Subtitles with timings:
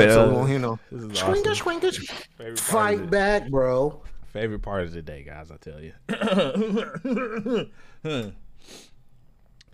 [0.00, 0.12] love it.
[0.12, 1.44] So Uh, we won't hear no this is awesome.
[1.80, 4.02] swinga, Favorite fight the- back, bro.
[4.28, 5.50] Favorite part of the day, guys.
[5.50, 5.92] I tell you.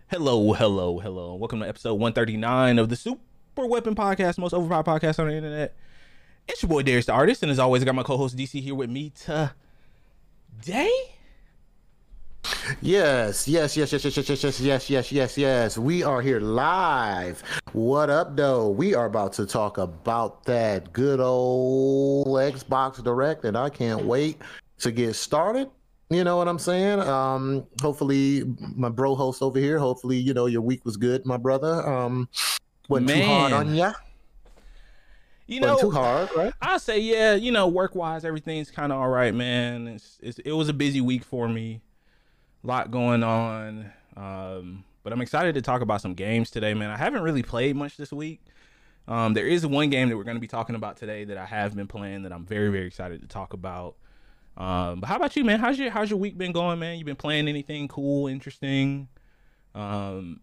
[0.09, 1.34] hello, hello, hello.
[1.34, 3.20] Welcome to episode 139 of the Super
[3.67, 5.77] Weapon Podcast, most overpowered podcast on the internet.
[6.48, 8.75] It's your boy Darius the Artist, and as always, I got my co-host DC here
[8.75, 10.91] with me today.
[12.83, 15.79] Yes, yes, yes, yes, yes, yes, yes, yes, yes, yes, yes, yes.
[15.79, 17.42] We are here live.
[17.73, 18.70] What up, though?
[18.70, 24.42] We are about to talk about that good old Xbox Direct, and I can't wait
[24.78, 25.70] to get started.
[26.11, 27.00] You know what I'm saying?
[27.00, 28.44] Um, hopefully,
[28.75, 29.78] my bro host over here.
[29.78, 31.87] Hopefully, you know your week was good, my brother.
[31.89, 32.28] Um,
[32.89, 33.92] wasn't too hard on ya.
[35.47, 36.53] You Wasn't know, too hard, right?
[36.61, 39.87] I say, yeah, you know, work wise, everything's kind of all right, man.
[39.87, 41.81] It's, it's it was a busy week for me,
[42.67, 43.92] lot going on.
[44.17, 46.91] Um, but I'm excited to talk about some games today, man.
[46.91, 48.41] I haven't really played much this week.
[49.09, 51.44] Um, there is one game that we're going to be talking about today that I
[51.44, 53.94] have been playing that I'm very very excited to talk about.
[54.56, 55.61] Um, but how about you, man?
[55.61, 56.98] How's your how's your week been going, man?
[56.98, 59.09] You been playing anything cool, interesting?
[59.77, 60.41] Um,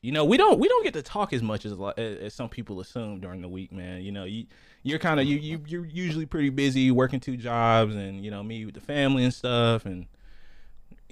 [0.00, 2.80] you know, we don't we don't get to talk as much as as some people
[2.80, 4.02] assume during the week, man.
[4.02, 4.46] You know, you
[4.82, 8.42] you're kind of you you you're usually pretty busy working two jobs, and you know
[8.42, 10.06] me with the family and stuff, and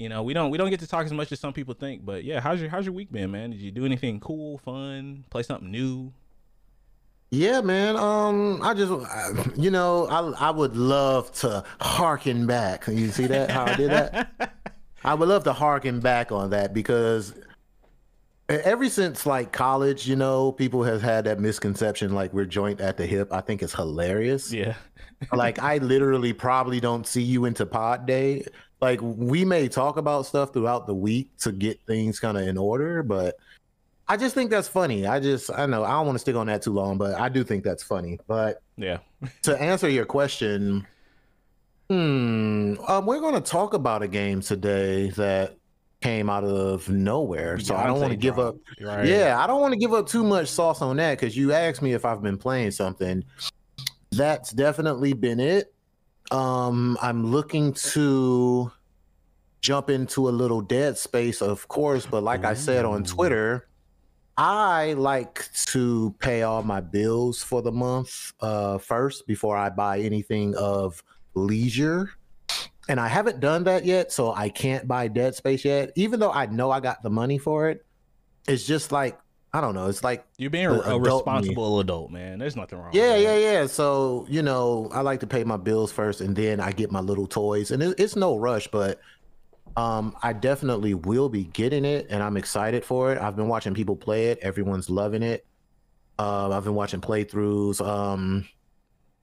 [0.01, 2.05] you know we don't we don't get to talk as much as some people think.
[2.05, 3.51] But yeah, how's your how's your week been, man?
[3.51, 6.13] Did you do anything cool, fun, play something new?
[7.33, 7.95] Yeah, man.
[7.97, 12.89] Um, I just, I- you know, I I would love to harken back.
[12.89, 13.51] You see that?
[13.51, 14.55] How I did that?
[15.05, 17.33] I would love to harken back on that because
[18.49, 22.97] ever since like college, you know, people have had that misconception like we're joint at
[22.97, 23.33] the hip.
[23.33, 24.53] I think it's hilarious.
[24.53, 24.75] Yeah,
[25.33, 28.45] like I literally probably don't see you into pod day.
[28.81, 32.57] Like we may talk about stuff throughout the week to get things kind of in
[32.57, 33.37] order, but
[34.09, 35.07] I just think that's funny.
[35.07, 37.29] I just I know I don't want to stick on that too long, but I
[37.29, 38.19] do think that's funny.
[38.27, 38.99] But yeah.
[39.43, 40.87] to answer your question,
[41.89, 45.57] hmm, um, we're going to talk about a game today that
[46.01, 47.59] came out of nowhere.
[47.59, 48.57] So I don't want to give up.
[48.81, 49.07] Right.
[49.07, 51.83] Yeah, I don't want to give up too much sauce on that because you asked
[51.83, 53.23] me if I've been playing something.
[54.11, 55.73] That's definitely been it.
[56.31, 58.71] Um, I'm looking to
[59.61, 63.69] jump into a little dead space, of course, but like I said on Twitter,
[64.37, 70.01] I like to pay all my bills for the month uh, first before I buy
[70.01, 71.03] anything of
[71.35, 72.11] leisure.
[72.89, 76.33] And I haven't done that yet, so I can't buy Dead Space yet, even though
[76.33, 77.85] I know I got the money for it.
[78.49, 79.20] It's just like
[79.53, 79.89] I don't know.
[79.89, 81.09] It's like You're being a, a adult me.
[81.09, 82.39] responsible adult, man.
[82.39, 82.91] There's nothing wrong.
[82.93, 83.67] yeah, yeah, yeah.
[83.67, 87.01] So you know, I like to pay my bills first, and then I get my
[87.01, 87.71] little toys.
[87.73, 89.01] And it, it's no rush, but
[89.77, 93.21] um, I definitely will be getting it, and I'm excited for it.
[93.21, 95.45] I've been watching people play it; everyone's loving it.
[96.19, 98.47] Uh, I've been watching playthroughs um,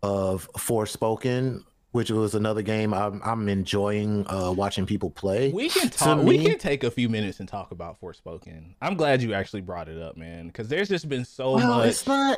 [0.03, 1.63] of Forspoken,
[1.97, 5.52] which was another game I'm, I'm enjoying uh, watching people play.
[5.52, 6.22] We can talk.
[6.22, 8.75] We can take a few minutes and talk about Forspoken.
[8.84, 11.88] I'm glad you actually brought it up, man, because there's just been so well, much
[11.88, 12.38] it's not.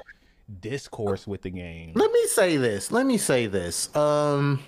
[0.61, 1.91] discourse with the game.
[1.93, 2.89] Let me say this.
[2.89, 3.93] Let me say this.
[3.93, 4.63] Um,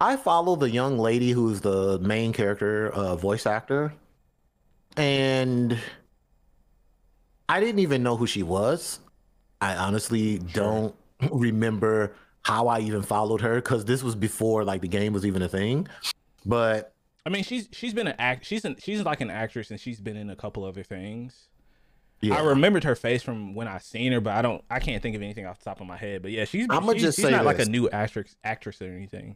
[0.00, 3.94] I follow the young lady who's the main character, uh, voice actor,
[4.96, 5.78] and
[7.48, 8.98] I didn't even know who she was.
[9.60, 10.96] I honestly don't
[11.30, 15.42] remember how I even followed her because this was before like the game was even
[15.42, 15.88] a thing.
[16.44, 16.94] But
[17.26, 18.46] I mean, she's she's been an act.
[18.46, 21.48] She's an, she's like an actress, and she's been in a couple other things.
[22.20, 24.62] yeah, I remembered her face from when I seen her, but I don't.
[24.70, 26.22] I can't think of anything off the top of my head.
[26.22, 26.68] But yeah, she's.
[26.70, 29.34] I'ma she's, just she's say not like a new actress actress or anything.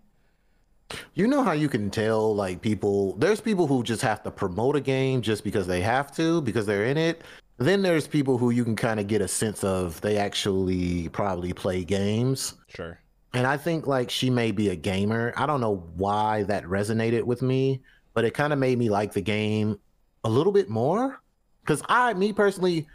[1.15, 4.77] You know how you can tell like people there's people who just have to promote
[4.77, 7.23] a game just because they have to because they're in it.
[7.61, 11.53] Then there's people who you can kind of get a sense of they actually probably
[11.53, 12.55] play games.
[12.69, 12.99] Sure.
[13.35, 15.35] And I think like she may be a gamer.
[15.37, 17.83] I don't know why that resonated with me,
[18.15, 19.79] but it kind of made me like the game
[20.25, 21.23] a little bit more
[21.67, 22.89] cuz I me personally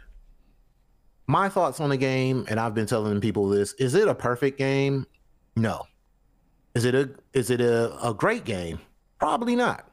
[1.28, 4.58] my thoughts on the game and I've been telling people this, is it a perfect
[4.58, 5.06] game?
[5.54, 5.84] No.
[6.74, 8.80] Is it a is it a, a great game?
[9.20, 9.88] Probably not.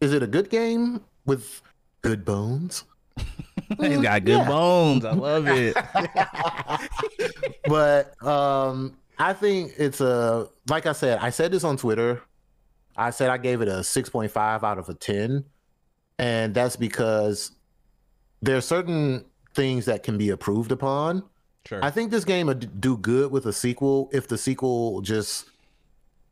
[0.00, 1.62] Is it a good game with
[2.02, 2.82] good bones?
[3.80, 4.48] He's got good yeah.
[4.48, 5.04] bones.
[5.04, 5.76] I love it.
[7.66, 12.22] but um I think it's a like I said, I said this on Twitter.
[12.96, 15.44] I said I gave it a 6.5 out of a 10.
[16.18, 17.52] And that's because
[18.42, 19.24] there are certain
[19.54, 21.24] things that can be improved upon.
[21.66, 21.82] Sure.
[21.82, 25.46] I think this game would do good with a sequel if the sequel just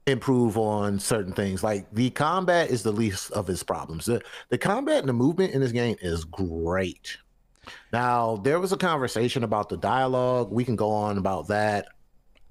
[0.06, 1.62] improve on certain things.
[1.62, 4.06] Like the combat is the least of its problems.
[4.06, 7.16] The, the combat and the movement in this game is great.
[7.92, 10.50] Now, there was a conversation about the dialogue.
[10.50, 11.86] We can go on about that.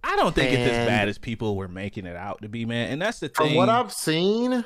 [0.04, 2.92] I don't think it's as bad as people were making it out to be, man.
[2.92, 3.36] And that's the thing.
[3.36, 3.58] From thing.
[3.58, 4.64] what I've seen,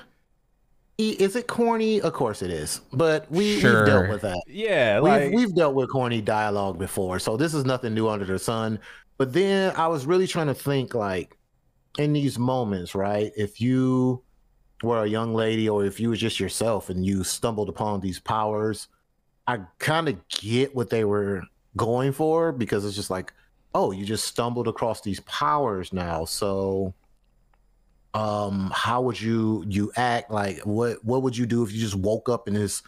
[1.00, 2.02] is it corny?
[2.02, 2.82] Of course it is.
[2.92, 3.80] But we, Sure.
[3.80, 4.44] we've dealt with that.
[4.48, 8.26] yeah, like we've, we've dealt with corny dialogue before, so this is nothing new under
[8.26, 8.80] the sun.
[9.18, 11.38] But then I was really trying to think, like,
[11.98, 13.32] in these moments, right?
[13.36, 14.24] If you
[14.84, 18.20] were a young lady, or if you were just yourself and you stumbled upon these
[18.20, 18.88] powers,
[19.48, 21.44] I kind of get what they were
[21.76, 23.34] going for because it's just like,
[23.76, 26.94] oh, you just stumbled across these powers now, so
[28.16, 30.30] um how would you you act?
[30.30, 32.84] Like what what would you do if you just woke up in this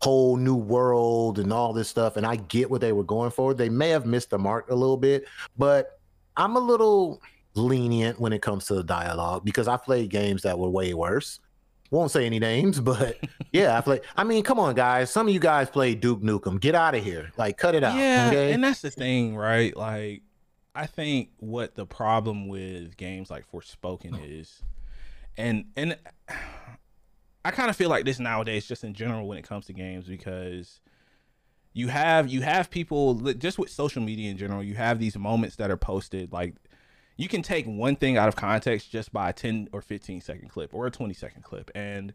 [0.00, 2.16] whole new world and all this stuff?
[2.16, 3.52] And i get what they were going for.
[3.52, 5.26] They may have missed the mark a little bit
[5.56, 5.98] but
[6.36, 7.20] i'm a little
[7.54, 11.40] lenient when it comes to the dialogue because i played games that were way worse
[11.94, 13.16] won't say any names but
[13.52, 14.00] yeah i play.
[14.16, 17.02] i mean come on guys some of you guys play duke nukem get out of
[17.04, 19.76] here like cut it out yeah, okay and that's the thing, right?
[19.76, 20.22] Like,
[20.74, 24.62] I think what the problem with games like Forspoken is,
[25.36, 25.98] and and
[27.44, 30.06] I kind of feel like this nowadays, just in general, when it comes to games,
[30.06, 30.80] because
[31.72, 34.62] you have you have people just with social media in general.
[34.62, 36.54] You have these moments that are posted like.
[37.16, 40.48] You can take one thing out of context just by a 10 or 15 second
[40.48, 41.70] clip or a 20 second clip.
[41.74, 42.12] And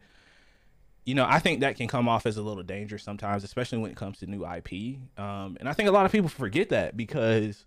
[1.05, 3.89] you know, I think that can come off as a little dangerous sometimes, especially when
[3.89, 4.99] it comes to new IP.
[5.17, 7.65] Um, and I think a lot of people forget that because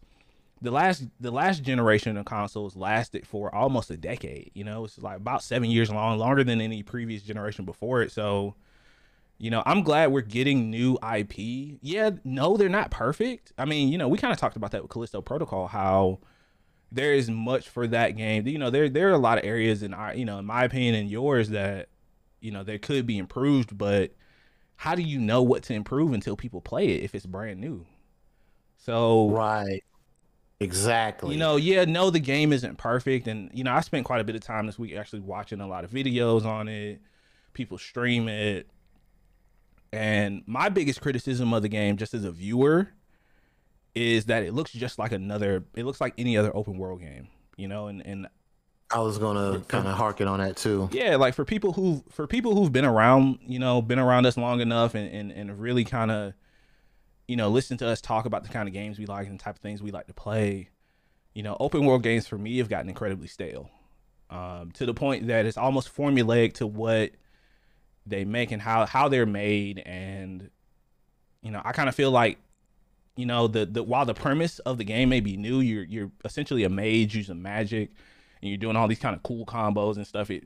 [0.61, 4.53] the last the last generation of consoles lasted for almost a decade.
[4.55, 8.13] You know, it's like about seven years long, longer than any previous generation before it.
[8.13, 8.55] So,
[9.39, 11.79] you know, I'm glad we're getting new IP.
[11.83, 13.53] Yeah, no, they're not perfect.
[13.59, 16.21] I mean, you know, we kind of talked about that with Callisto Protocol, how
[16.93, 18.47] there is much for that game.
[18.47, 20.65] You know, there there are a lot of areas in our, you know, in my
[20.65, 21.89] opinion and yours that
[22.41, 24.13] you know there could be improved but
[24.77, 27.87] how do you know what to improve until people play it if it's brand new?
[28.77, 29.83] So right.
[30.61, 31.33] Exactly.
[31.33, 33.27] You know yeah no the game isn't perfect.
[33.27, 35.67] And you know i spent quite a bit of time this week actually watching a
[35.67, 37.01] lot of videos on it.
[37.55, 38.69] People stream it.
[39.93, 42.93] And my biggest criticism of the game just as a viewer
[43.95, 47.29] is that it looks just like another it looks like any other open world game
[47.57, 48.27] you know and and
[48.91, 50.89] i was gonna kind of harken on that too.
[50.93, 54.37] Yeah like for people who for people who've been around you know been around us
[54.37, 56.35] long enough and and, and really kind of
[57.27, 59.43] you know listen to us talk about the kind of games we like and the
[59.43, 60.69] type of things we like to play
[61.35, 63.71] you know open world games for me have gotten incredibly stale
[64.31, 67.11] um, to the point that it's almost formulaic to what
[68.07, 70.51] they make and how how they're made and
[71.43, 72.39] you know i kind of feel like
[73.17, 76.11] you know the, the while the premise of the game may be new you're you're
[76.25, 77.91] essentially a mage using magic
[78.41, 80.45] and you're doing all these kind of cool combos and stuff it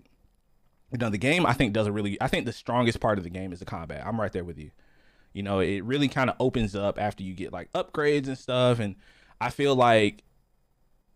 [0.90, 3.24] you know the game i think does a really i think the strongest part of
[3.24, 4.04] the game is the combat.
[4.06, 4.70] I'm right there with you.
[5.32, 8.78] You know it really kind of opens up after you get like upgrades and stuff
[8.78, 8.96] and
[9.40, 10.22] i feel like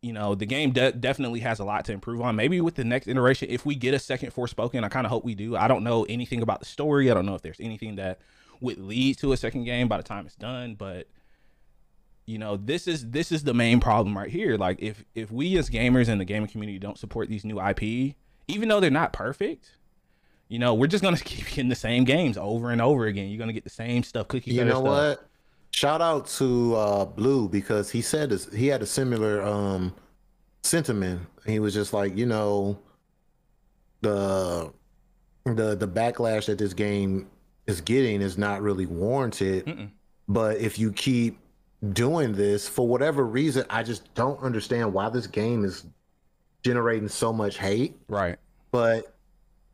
[0.02, 2.36] you know the game de- definitely has a lot to improve on.
[2.36, 5.24] Maybe with the next iteration if we get a second forspoken i kind of hope
[5.24, 5.56] we do.
[5.56, 7.10] I don't know anything about the story.
[7.10, 8.20] I don't know if there's anything that
[8.60, 11.06] would lead to a second game by the time it's done but
[12.26, 14.56] you know this is this is the main problem right here.
[14.56, 17.82] Like if if we as gamers and the gaming community don't support these new ip
[18.48, 19.70] even though they're not perfect
[20.50, 23.30] you know we're just gonna keep getting the same games over and over again.
[23.30, 24.82] You're gonna get the same stuff cookie you know stuff.
[24.82, 25.26] what?
[25.70, 29.94] Shout out to uh blue because he said this, he had a similar um
[30.62, 31.22] sentiment.
[31.46, 32.78] He was just like you know
[34.02, 34.72] the
[35.44, 37.30] the the backlash that this game
[37.66, 39.64] is getting is not really warranted.
[39.66, 39.90] Mm-mm.
[40.28, 41.38] but if you keep
[41.92, 45.86] doing this for whatever reason i just don't understand why this game is
[46.62, 47.96] generating so much hate.
[48.08, 48.38] Right.
[48.70, 49.14] But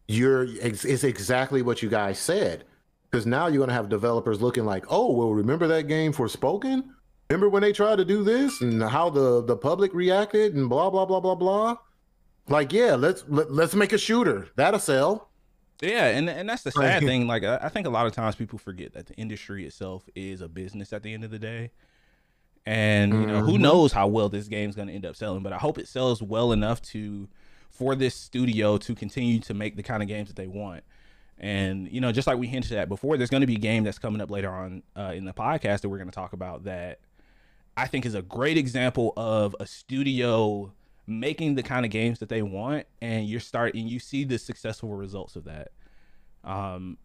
[0.09, 2.65] you're it's, it's exactly what you guys said.
[3.11, 6.85] Because now you're going to have developers looking like oh well remember that game Forspoken
[7.31, 10.91] remember when they tried to do this and how the the public reacted and blah
[10.91, 11.77] blah blah blah blah?
[12.49, 14.49] Like yeah let's let, let's make a shooter.
[14.57, 15.31] That'll sell.
[15.83, 17.27] Yeah, and and that's the sad thing.
[17.27, 20.41] Like I, I think a lot of times people forget that the industry itself is
[20.41, 21.71] a business at the end of the day.
[22.67, 23.61] And you know, who Mhm.
[23.61, 26.21] knows how well this game's going to end up selling, but I hope it sells
[26.21, 27.29] well enough to
[27.71, 30.83] for this studio to continue to make the kind of games that they want.
[31.39, 33.85] And you know, just like we hinted at before, there's going to be a game
[33.85, 36.65] that's coming up later on uh, in the podcast that we're going to talk about
[36.65, 36.99] that
[37.77, 40.73] I think is a great example of a studio
[41.07, 44.93] making the kind of games that they want and you're starting you see the successful
[44.95, 45.69] results of that
[46.43, 46.99] um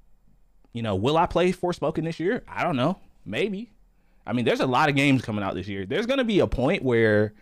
[0.73, 3.69] you know will i play forspoken this year i don't know maybe
[4.25, 5.85] i mean there's a lot of games coming out this year.
[5.85, 7.33] There's going to be a point where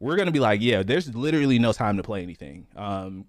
[0.00, 2.66] we're going to be like yeah there's literally no time to play anything.
[2.76, 3.26] Um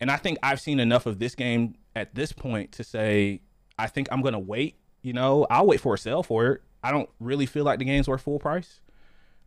[0.00, 3.40] and i think i've seen enough of this game at this point to say
[3.78, 5.46] i think i'm going to wait you know?
[5.50, 6.62] I'll wait for a sale for it.
[6.82, 8.80] I don't really feel like the game's worth full price,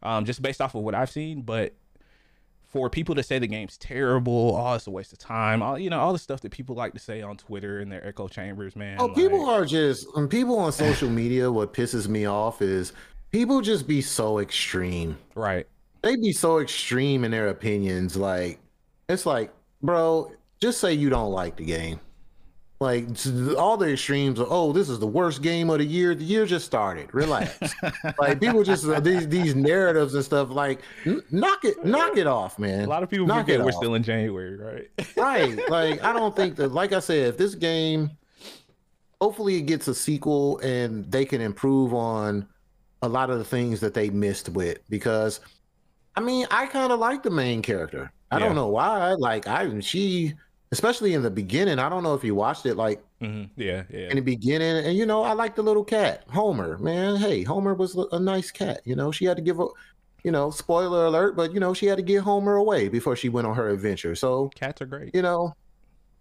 [0.03, 1.41] um, just based off of what I've seen.
[1.41, 1.73] But
[2.75, 5.89] for people to say the game's terrible, oh, it's a waste of time, all you
[5.89, 8.75] know, all the stuff that people like to say on Twitter in their echo chambers,
[8.75, 8.97] man.
[8.99, 11.49] Oh, like, people are just when people on social media.
[11.49, 12.91] What pisses me off is
[13.31, 15.17] people just be so extreme.
[15.35, 15.65] right.
[16.01, 18.17] They be so extreme in their opinions.
[18.17, 18.59] Like
[19.07, 22.01] it's like, bro, just say you don't like the game.
[22.85, 23.07] Like
[23.57, 26.13] all the extremes are, oh, this is the worst game of the year.
[26.13, 27.11] The year just started.
[27.15, 27.73] Relax.
[28.19, 30.51] like people just uh, these these narratives and stuff.
[30.51, 32.85] Like n- knock it, knock it off, man.
[32.85, 33.75] A lot of people knock forget it we're off.
[33.77, 34.87] still in January, right?
[35.17, 35.69] right.
[35.69, 36.73] Like I don't think that.
[36.73, 38.11] Like I said, if this game,
[39.19, 42.47] hopefully, it gets a sequel and they can improve on
[43.01, 44.77] a lot of the things that they missed with.
[44.89, 45.39] Because,
[46.15, 48.11] I mean, I kind of like the main character.
[48.31, 48.45] I Yeah.
[48.45, 49.13] don't know why.
[49.13, 50.33] Like I, she,
[50.75, 51.79] especially in the beginning.
[51.79, 52.75] I don't know if you watched it.
[52.75, 54.09] Like hmm Yeah, yeah.
[54.09, 56.77] in the beginning, and you know, I like the little cat, Homer.
[56.77, 58.81] Man, hey, Homer was a nice cat.
[58.85, 59.67] You know, she had to give a.
[60.23, 63.29] You know, spoiler alert, but you know, she had to get Homer away before she
[63.29, 64.15] went on her adventure.
[64.15, 65.13] So, Cats are great.
[65.13, 65.53] you know,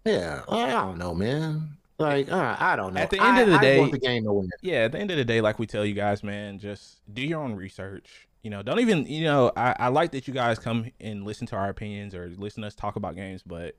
[0.05, 1.69] yeah, I don't know, man.
[1.97, 3.01] Like, uh, I don't know.
[3.01, 4.49] At the end I- of the I day- the game to win.
[4.61, 7.23] yeah, at the end of the day, like we tell you guys, man, just do
[7.23, 8.27] your own research.
[8.43, 11.47] You know, don't even, you know, I, I like that you guys come and listen
[11.47, 13.75] to our opinions or listen to us talk about games, but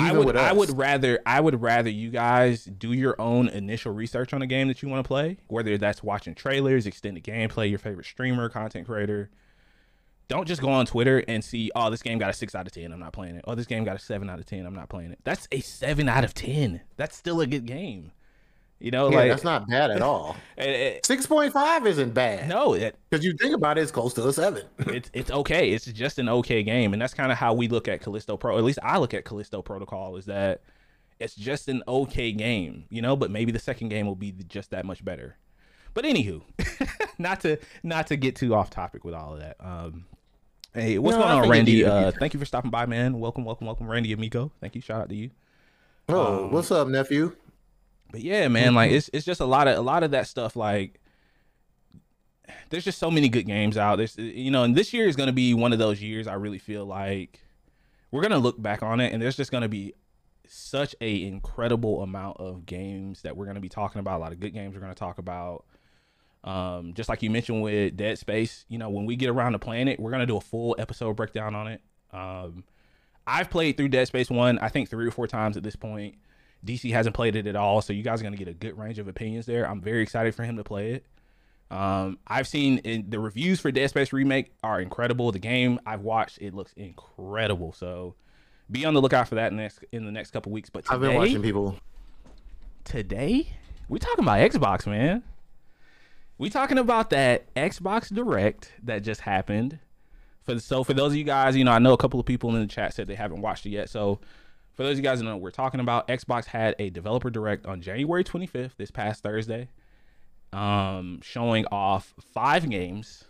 [0.00, 4.32] I would I would rather I would rather you guys do your own initial research
[4.32, 7.78] on a game that you want to play, whether that's watching trailers, extended gameplay, your
[7.78, 9.30] favorite streamer, content creator.
[10.28, 12.72] Don't just go on Twitter and see, oh, this game got a six out of
[12.72, 12.92] ten.
[12.92, 13.44] I'm not playing it.
[13.48, 14.64] Oh, this game got a seven out of ten.
[14.64, 15.18] I'm not playing it.
[15.24, 16.82] That's a seven out of ten.
[16.96, 18.12] That's still a good game.
[18.80, 20.36] You know, Yeah, like that's not bad at all.
[21.04, 22.48] Six point five isn't bad.
[22.48, 22.72] no,
[23.10, 24.64] because you think about it, it's close to a seven.
[24.78, 25.70] it's it's okay.
[25.70, 28.56] It's just an okay game, and that's kind of how we look at Callisto Pro.
[28.56, 30.62] At least I look at Callisto Protocol is that
[31.18, 33.16] it's just an okay game, you know.
[33.16, 35.36] But maybe the second game will be just that much better.
[35.92, 36.40] But anywho,
[37.18, 39.56] not to not to get too off topic with all of that.
[39.60, 40.06] Um,
[40.72, 41.72] hey, what's No, going on, Randy?
[41.72, 43.18] needed to be- Uh, thank you for stopping by, man.
[43.20, 44.52] Welcome, welcome, welcome, Randy Amico.
[44.60, 44.80] Thank you.
[44.80, 45.30] Shout out to you.
[46.08, 47.36] Oh, Um, what's up, nephew?
[48.10, 50.56] But yeah, man, like it's it's just a lot of a lot of that stuff.
[50.56, 51.00] Like,
[52.70, 53.96] there's just so many good games out.
[53.96, 56.26] There's you know, and this year is gonna be one of those years.
[56.26, 57.40] I really feel like
[58.10, 59.94] we're gonna look back on it, and there's just gonna be
[60.46, 64.18] such a incredible amount of games that we're gonna be talking about.
[64.18, 65.64] A lot of good games we're gonna talk about.
[66.42, 69.58] Um, just like you mentioned with Dead Space, you know, when we get around the
[69.58, 71.82] planet, we're gonna do a full episode breakdown on it.
[72.12, 72.64] Um,
[73.26, 76.16] I've played through Dead Space one, I think three or four times at this point.
[76.64, 78.98] DC hasn't played it at all, so you guys are gonna get a good range
[78.98, 79.68] of opinions there.
[79.68, 81.06] I'm very excited for him to play it.
[81.70, 85.30] Um, I've seen in, the reviews for Dead Space remake are incredible.
[85.30, 87.72] The game I've watched, it looks incredible.
[87.72, 88.14] So
[88.70, 90.68] be on the lookout for that next in the next couple weeks.
[90.68, 91.76] But today, I've been watching people.
[92.84, 93.48] today
[93.90, 95.24] we talking about Xbox, man.
[96.38, 99.80] We talking about that Xbox Direct that just happened.
[100.44, 102.24] For the, so for those of you guys, you know, I know a couple of
[102.24, 103.90] people in the chat said they haven't watched it yet.
[103.90, 104.20] So
[104.80, 107.28] for those of you guys who know what we're talking about, Xbox had a developer
[107.28, 109.68] direct on January 25th, this past Thursday,
[110.54, 113.24] um, showing off five games.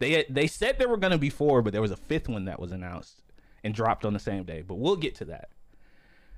[0.00, 2.46] They they said there were going to be four, but there was a fifth one
[2.46, 3.22] that was announced
[3.62, 4.62] and dropped on the same day.
[4.66, 5.50] But we'll get to that.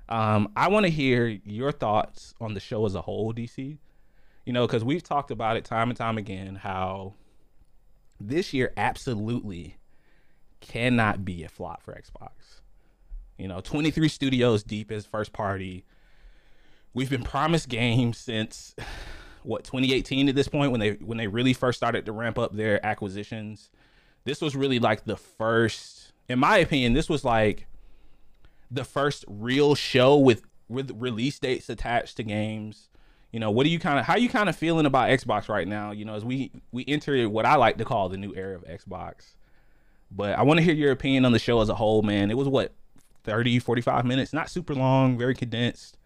[0.09, 3.79] Um, I want to hear your thoughts on the show as a whole, DC.
[4.45, 7.15] You know, because we've talked about it time and time again how
[8.21, 9.77] this year absolutely
[10.61, 12.61] cannot be a flop for Xbox.
[13.37, 15.85] You know, 23 studios deep as first party.
[16.93, 18.75] We've been promised games since
[19.43, 22.55] what 2018 at this point when they when they really first started to ramp up
[22.55, 23.69] their acquisitions.
[24.23, 27.67] This was really like the first in my opinion, this was like
[28.71, 32.89] the first real show with with release dates attached to games.
[33.31, 35.67] You know, what do you kind of how you kind of feeling about Xbox right
[35.67, 35.91] now?
[35.91, 38.63] You know, as we we enter what I like to call the new era of
[38.63, 39.35] Xbox.
[40.11, 42.31] But I want to hear your opinion on the show as a whole, man.
[42.31, 42.73] It was what
[43.25, 45.97] 30 45 minutes, not super long, very condensed.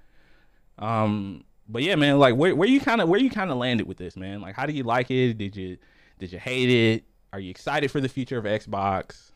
[0.78, 3.88] Um but yeah, man, like where where you kind of where you kind of landed
[3.88, 4.42] with this, man?
[4.42, 5.36] Like how do you like it?
[5.36, 5.78] Did you
[6.18, 7.04] did you hate it?
[7.32, 9.32] Are you excited for the future of Xbox?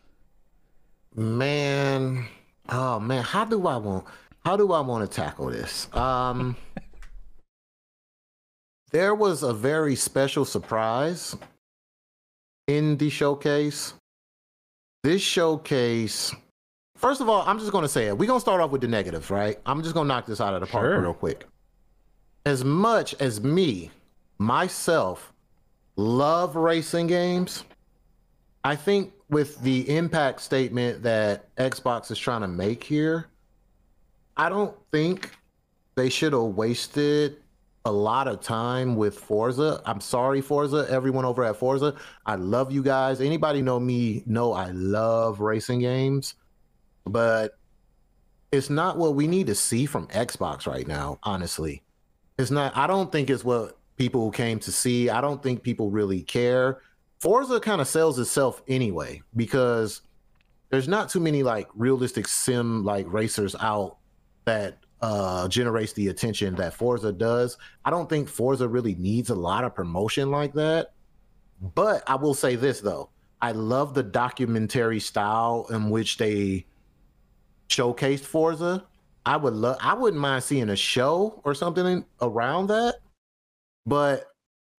[1.16, 2.26] Man,
[2.70, 4.06] oh man, how do I want?
[4.44, 5.94] How do I want to tackle this?
[5.94, 6.58] Um,
[8.92, 11.36] there was a very special surprise
[12.68, 13.94] in the showcase.
[15.04, 16.34] This showcase,
[17.04, 18.18] first of all, I'm just going to say it.
[18.18, 19.60] We're going to start off with the negatives, right?
[19.66, 21.02] I'm just going to knock this out of the park Sure.
[21.02, 21.46] real quick.
[22.46, 23.92] As much as me,
[24.38, 25.34] myself,
[25.98, 27.66] love racing games,
[28.64, 33.28] I think with the impact statement that Xbox is trying to make here,
[34.38, 35.30] I don't think
[35.96, 37.36] they should have wasted
[37.86, 39.82] a lot of time with Forza.
[39.86, 41.96] I'm sorry, Forza, everyone over at Forza.
[42.26, 43.20] I love you guys.
[43.20, 46.36] Anybody know me know I love racing games,
[47.06, 47.58] but
[48.52, 51.82] it's not what we need to see from Xbox right now, honestly.
[52.38, 55.10] It's not I don't think it's what people came to see.
[55.10, 56.82] I don't think people really care.
[57.20, 60.02] Forza kind of sells itself anyway because
[60.70, 63.98] there's not too many like realistic sim like racers out
[64.46, 67.58] that uh, generates the attention that Forza does.
[67.86, 70.94] I don't think Forza really needs a lot of promotion like that.
[71.76, 73.10] But I will say this though.
[73.42, 76.66] I love the documentary style in which they
[77.78, 78.86] showcased Forza.
[79.26, 82.96] I would love I wouldn't mind seeing a show or something around that.
[83.86, 84.26] But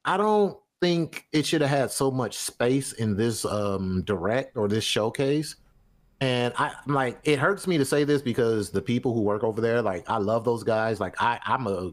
[0.05, 4.69] I don't think it should have had so much space in this um direct or
[4.69, 5.57] this showcase
[6.25, 9.45] and I am like, it hurts me to say this because the people who work
[9.45, 11.01] over there, like, I love those guys.
[11.01, 11.93] Like, I, I'm a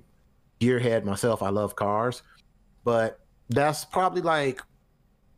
[0.59, 1.41] gearhead myself.
[1.41, 2.23] I love cars,
[2.85, 4.61] but that's probably like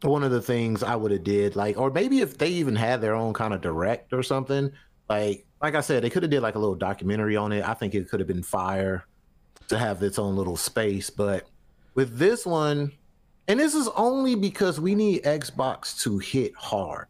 [0.02, 1.56] one of the things I would have did.
[1.56, 4.72] Like, or maybe if they even had their own kind of direct or something.
[5.10, 7.68] Like, like I said, they could have did like a little documentary on it.
[7.68, 9.06] I think it could have been fire
[9.70, 11.10] to have its own little space.
[11.10, 11.48] But
[11.96, 12.92] with this one,
[13.48, 17.08] and this is only because we need Xbox to hit hard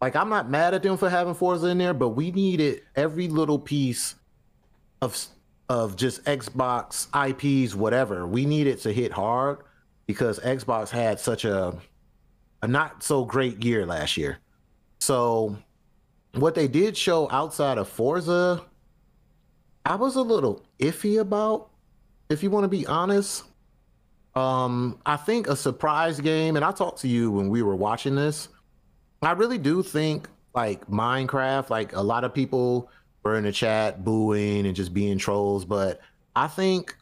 [0.00, 3.28] like I'm not mad at them for having Forza in there, but we needed every
[3.28, 4.14] little piece
[5.02, 5.26] of
[5.68, 8.26] of just Xbox IPs, whatever.
[8.26, 9.58] We needed to hit hard
[10.06, 11.76] because Xbox had such a
[12.62, 14.38] a not so great year last year.
[15.00, 15.56] So
[16.34, 18.64] what they did show outside of Forza,
[19.84, 21.70] I was a little iffy about,
[22.28, 23.44] if you want to be honest.
[24.34, 28.14] Um, I think a surprise game, and I talked to you when we were watching
[28.14, 28.48] this.
[29.22, 32.90] I really do think like Minecraft, like a lot of people
[33.22, 36.00] were in the chat booing and just being trolls, but
[36.36, 36.96] I think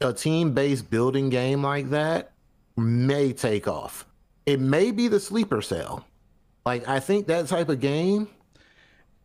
[0.00, 2.32] a team-based building game like that
[2.76, 4.04] may take off.
[4.44, 6.04] It may be the sleeper cell.
[6.66, 8.28] Like I think that type of game.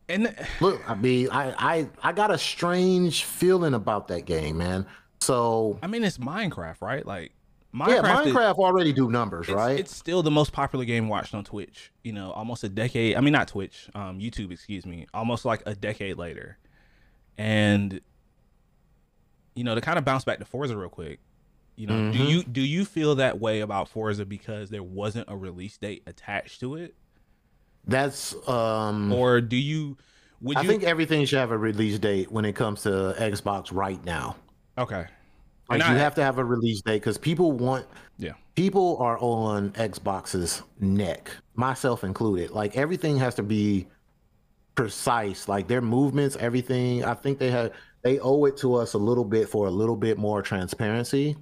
[0.08, 4.86] And look, I mean, I I I got a strange feeling about that game, man.
[5.20, 7.04] So I mean, it's Minecraft, right?
[7.04, 7.32] Like
[7.74, 9.78] Minecraft yeah, Minecraft is, already do numbers, it's, right?
[9.78, 11.90] It's still the most popular game watched on Twitch.
[12.04, 13.16] You know, almost a decade.
[13.16, 15.06] I mean, not Twitch, um, YouTube, excuse me.
[15.12, 16.58] Almost like a decade later,
[17.38, 18.00] and
[19.56, 21.18] you know, to kind of bounce back to Forza real quick.
[21.74, 22.18] You know, mm-hmm.
[22.18, 26.04] do you do you feel that way about Forza because there wasn't a release date
[26.06, 26.94] attached to it?
[27.86, 29.96] That's um or do you
[30.40, 30.68] would I you...
[30.68, 34.36] think everything should have a release date when it comes to Xbox right now.
[34.78, 35.06] Okay.
[35.68, 37.86] Like you have to have a release date because people want.
[38.18, 38.32] Yeah.
[38.54, 42.50] People are on Xbox's neck, myself included.
[42.50, 43.86] Like everything has to be
[44.74, 45.48] precise.
[45.48, 47.04] Like their movements, everything.
[47.04, 49.96] I think they have they owe it to us a little bit for a little
[49.96, 51.36] bit more transparency.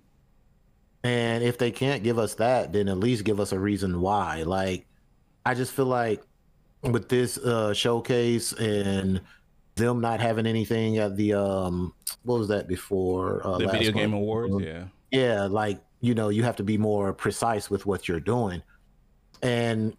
[1.02, 4.42] And if they can't give us that, then at least give us a reason why.
[4.42, 4.86] Like,
[5.46, 6.22] I just feel like
[6.82, 9.20] with this uh, showcase and
[9.76, 14.12] them not having anything at the um what was that before uh, the video game
[14.12, 14.54] awards?
[14.62, 14.84] Yeah.
[15.10, 18.62] Yeah like you know you have to be more precise with what you're doing.
[19.42, 19.96] And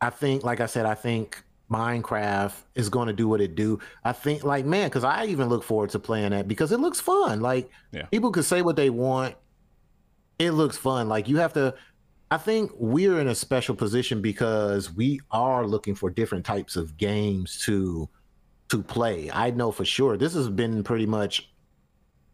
[0.00, 3.78] i think like i said i think minecraft is going to do what it do.
[4.04, 7.00] I think like man because i even look forward to playing that because it looks
[7.00, 7.40] fun.
[7.40, 8.06] Like yeah.
[8.06, 9.34] people could say what they want.
[10.38, 11.08] It looks fun.
[11.08, 11.74] Like you have to
[12.30, 16.96] i think we're in a special position because we are looking for different types of
[16.96, 18.08] games to
[18.70, 19.30] to play.
[19.32, 21.50] I know for sure this has been pretty much,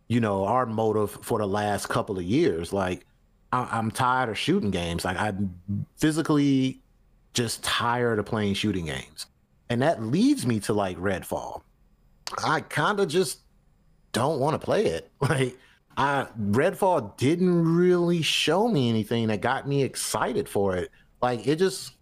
[0.08, 2.72] you know, our motive for the last couple of years.
[2.72, 3.06] Like,
[3.52, 5.04] I- am tired of shooting games.
[5.04, 5.54] Like, I'm
[5.96, 6.82] physically
[7.32, 9.26] just tired of playing shooting games.
[9.68, 11.62] And that leads me to like Redfall.
[12.44, 13.40] I kind of just
[14.12, 15.10] don't want to play it.
[15.20, 15.56] Like,
[15.96, 20.90] I Redfall didn't really show me anything that got me excited for it.
[21.22, 21.94] Like, it just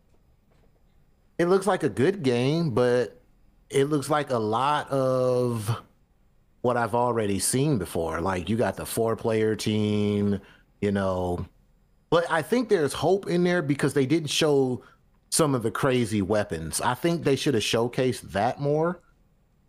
[1.38, 3.20] it looks like a good game, but
[3.70, 5.83] it looks like a lot of
[6.62, 8.20] what I've already seen before.
[8.20, 10.40] Like you got the four player team,
[10.80, 11.44] you know.
[12.11, 14.83] But I think there's hope in there because they didn't show
[15.30, 16.80] some of the crazy weapons.
[16.80, 19.02] I think they should have showcased that more.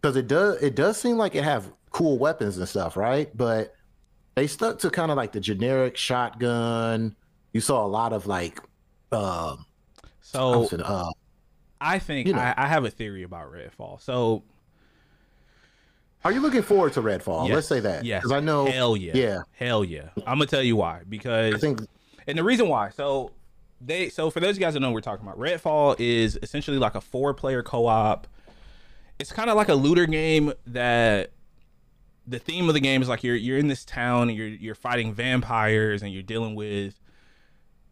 [0.01, 3.35] Because it does it does seem like it have cool weapons and stuff, right?
[3.35, 3.73] But
[4.35, 7.15] they stuck to kind of like the generic shotgun.
[7.53, 8.59] You saw a lot of like
[9.11, 9.55] uh
[10.21, 11.11] so uh,
[11.79, 12.39] I think you know.
[12.39, 14.01] I, I, have a theory about Redfall.
[14.01, 14.43] So,
[16.23, 17.47] are you looking forward to Redfall?
[17.47, 18.03] Yes, Let's say that.
[18.03, 18.23] Yes.
[18.23, 18.65] Because I know.
[18.65, 19.11] Hell yeah.
[19.15, 19.41] Yeah.
[19.51, 20.09] Hell yeah.
[20.25, 21.03] I'm gonna tell you why.
[21.07, 21.81] Because I think,
[22.25, 22.89] and the reason why.
[22.89, 23.33] So
[23.79, 24.09] they.
[24.09, 27.01] So for those guys that know what we're talking about, Redfall is essentially like a
[27.01, 28.27] four-player co-op.
[29.19, 31.31] It's kind of like a looter game that
[32.27, 34.75] the theme of the game is like you're you're in this town and you're you're
[34.75, 36.99] fighting vampires and you're dealing with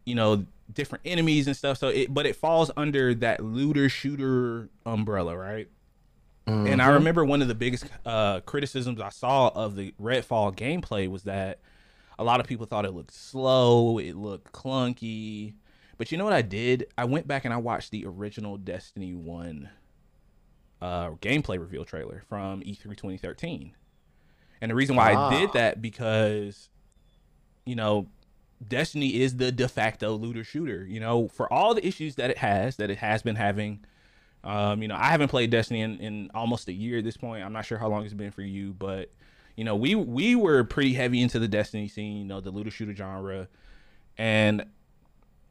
[0.06, 4.69] you know different enemies and stuff so it but it falls under that looter shooter
[4.86, 5.67] umbrella right
[6.48, 6.67] mm-hmm.
[6.67, 6.96] and i mm-hmm.
[6.96, 11.60] remember one of the biggest uh, criticisms i saw of the redfall gameplay was that
[12.17, 15.54] a lot of people thought it looked slow it looked clunky
[15.98, 19.13] but you know what i did i went back and i watched the original destiny
[19.13, 19.69] 1
[20.82, 23.74] uh, gameplay reveal trailer from e3 2013
[24.63, 25.28] and the reason why ah.
[25.28, 25.54] I did ah.
[25.54, 26.69] that because,
[27.65, 28.08] you know,
[28.65, 30.86] Destiny is the de facto looter shooter.
[30.88, 33.84] You know, for all the issues that it has, that it has been having.
[34.45, 37.43] Um, you know, I haven't played Destiny in, in almost a year at this point.
[37.43, 39.12] I'm not sure how long it's been for you, but
[39.58, 42.71] you know, we we were pretty heavy into the Destiny scene, you know, the looter
[42.71, 43.49] shooter genre,
[44.17, 44.65] and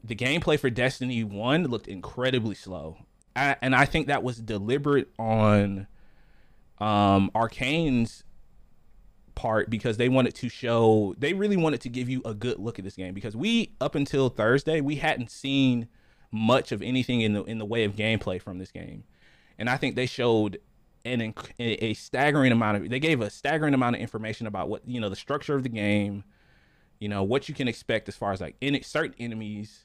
[0.02, 2.96] the gameplay for Destiny One looked incredibly slow,
[3.36, 5.86] I, and I think that was deliberate on
[6.78, 8.24] um, Arkane's
[9.34, 12.78] part because they wanted to show they really wanted to give you a good look
[12.78, 15.88] at this game because we up until Thursday we hadn't seen
[16.32, 19.04] much of anything in the in the way of gameplay from this game.
[19.58, 20.58] And I think they showed
[21.04, 25.00] an a staggering amount of they gave a staggering amount of information about what you
[25.00, 26.24] know the structure of the game,
[26.98, 29.84] you know what you can expect as far as like in certain enemies,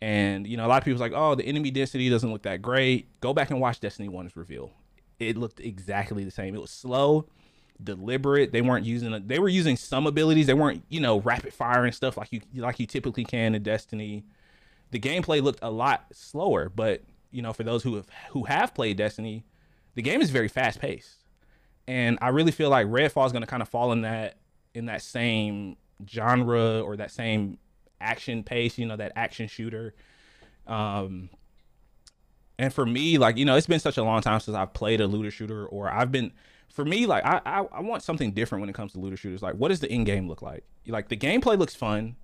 [0.00, 2.62] and you know a lot of people's like oh the enemy density doesn't look that
[2.62, 3.08] great.
[3.20, 4.72] Go back and watch Destiny One's reveal.
[5.18, 6.54] It looked exactly the same.
[6.54, 7.26] It was slow
[7.82, 8.52] deliberate.
[8.52, 10.46] They weren't using they were using some abilities.
[10.46, 13.62] They weren't, you know, rapid fire and stuff like you like you typically can in
[13.62, 14.24] Destiny.
[14.90, 18.74] The gameplay looked a lot slower, but you know, for those who have who have
[18.74, 19.44] played Destiny,
[19.94, 21.24] the game is very fast paced.
[21.86, 24.36] And I really feel like Redfall is going to kind of fall in that
[24.74, 25.76] in that same
[26.08, 27.58] genre or that same
[28.00, 29.94] action pace, you know, that action shooter.
[30.66, 31.30] Um
[32.56, 35.00] and for me, like, you know, it's been such a long time since I've played
[35.00, 36.32] a looter shooter or I've been
[36.68, 39.42] for me, like I, I, I want something different when it comes to looter shooters.
[39.42, 40.64] Like, what does the in game look like?
[40.86, 42.16] Like the gameplay looks fun.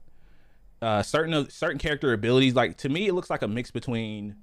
[0.83, 4.37] Uh, certain certain character abilities, like to me, it looks like a mix between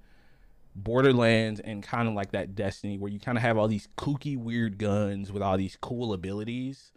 [0.75, 4.37] Borderlands and kind of like that Destiny, where you kind of have all these kooky,
[4.37, 6.91] weird guns with all these cool abilities,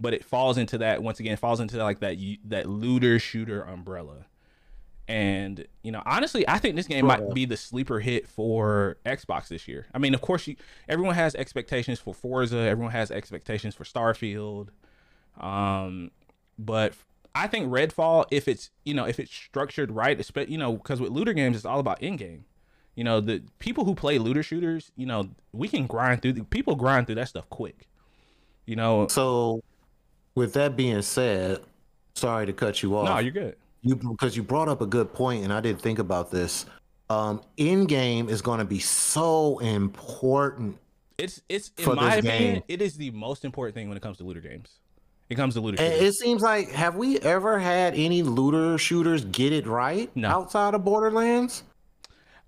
[0.00, 2.16] but it falls into that once again, falls into like that
[2.46, 4.26] that looter shooter umbrella.
[5.08, 9.48] And you know, honestly, I think this game might be the sleeper hit for Xbox
[9.48, 9.86] this year.
[9.94, 10.56] I mean, of course, you,
[10.88, 14.68] everyone has expectations for Forza, everyone has expectations for Starfield,
[15.40, 16.10] um,
[16.58, 16.94] but
[17.36, 21.00] I think Redfall, if it's you know if it's structured right, especially you know, because
[21.00, 22.44] with looter games, it's all about in game.
[22.96, 26.32] You know, the people who play looter shooters, you know, we can grind through.
[26.44, 27.88] People grind through that stuff quick.
[28.64, 29.06] You know.
[29.06, 29.62] So,
[30.34, 31.60] with that being said,
[32.14, 33.04] sorry to cut you off.
[33.04, 35.98] No, you're good you because you brought up a good point, and I didn't think
[35.98, 36.66] about this.
[37.08, 40.78] Um, in game is going to be so important.
[41.18, 42.62] It's it's in my opinion, game.
[42.68, 44.80] it is the most important thing when it comes to looter games.
[45.28, 45.78] It comes to looter.
[45.78, 46.00] Shooters.
[46.00, 50.28] It seems like have we ever had any looter shooters get it right no.
[50.28, 51.62] outside of Borderlands?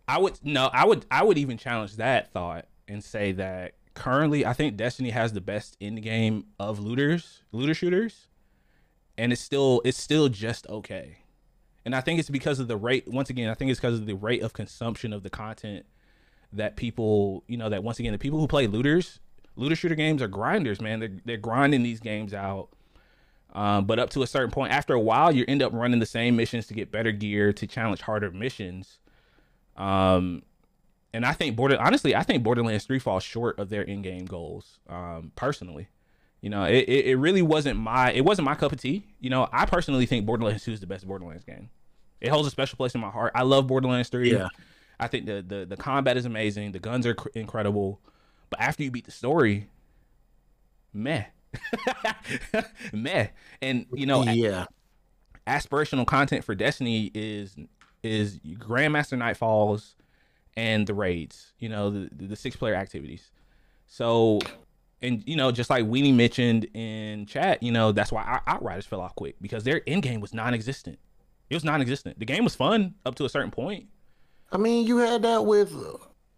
[0.07, 4.44] I would no, I would I would even challenge that thought and say that currently
[4.44, 8.27] I think Destiny has the best in game of looters, looter shooters,
[9.16, 11.18] and it's still it's still just okay
[11.88, 13.09] and I think it's because of the rate.
[13.09, 15.87] Once again, I think it's because of the rate of consumption of the content
[16.53, 19.20] that people, you know, that once again the people who play looters,
[19.57, 21.01] looter shooter games are grinders, man.
[21.01, 22.68] They're they're grinding these games out.
[23.55, 26.05] Um, but up to a certain point, after a while, you end up running the
[26.05, 28.98] same missions to get better gear to challenge harder missions.
[29.74, 30.42] Um,
[31.14, 34.79] and I think border honestly, I think Borderlands Three falls short of their in-game goals.
[34.90, 35.88] Um, personally,
[36.42, 39.07] you know, it, it really wasn't my it wasn't my cup of tea.
[39.20, 41.70] You know, I personally think Borderlands Two is the best Borderlands game.
[42.21, 43.33] It holds a special place in my heart.
[43.35, 44.33] I love Borderlands 3.
[44.33, 44.49] Yeah.
[45.01, 46.73] I think the, the the combat is amazing.
[46.73, 48.01] The guns are cr- incredible.
[48.51, 49.69] But after you beat the story,
[50.93, 51.25] meh.
[52.93, 53.29] meh.
[53.63, 54.67] And you know, yeah.
[55.47, 57.57] aspirational content for Destiny is
[58.03, 59.95] is Grandmaster Nightfalls
[60.57, 63.31] and the raids, you know, the the six player activities.
[63.87, 64.41] So
[65.01, 68.87] and you know, just like Weenie mentioned in chat, you know, that's why our Outriders
[68.87, 70.99] fell off quick because their end game was non existent.
[71.51, 72.19] It was non-existent.
[72.19, 73.87] The game was fun up to a certain point.
[74.53, 75.75] I mean, you had that with.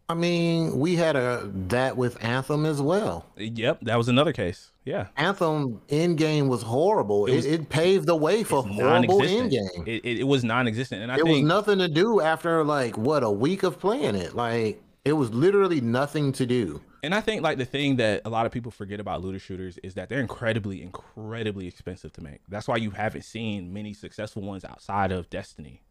[0.08, 3.26] I mean, we had a that with Anthem as well.
[3.36, 4.72] Yep, that was another case.
[4.84, 7.26] Yeah, Anthem in game was horrible.
[7.26, 9.84] It, was, it, it paved the way for horrible in game.
[9.86, 12.98] It, it, it, was non-existent, and I it think, was nothing to do after like
[12.98, 14.34] what a week of playing it.
[14.34, 16.80] Like it was literally nothing to do.
[17.02, 19.76] And I think like the thing that a lot of people forget about looter shooters
[19.78, 22.42] is that they're incredibly, incredibly expensive to make.
[22.46, 25.82] That's why you haven't seen many successful ones outside of Destiny.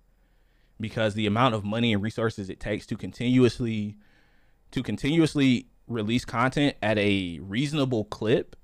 [0.79, 3.97] Because the amount of money and resources it takes to continuously
[4.71, 8.55] to continuously release content at a reasonable clip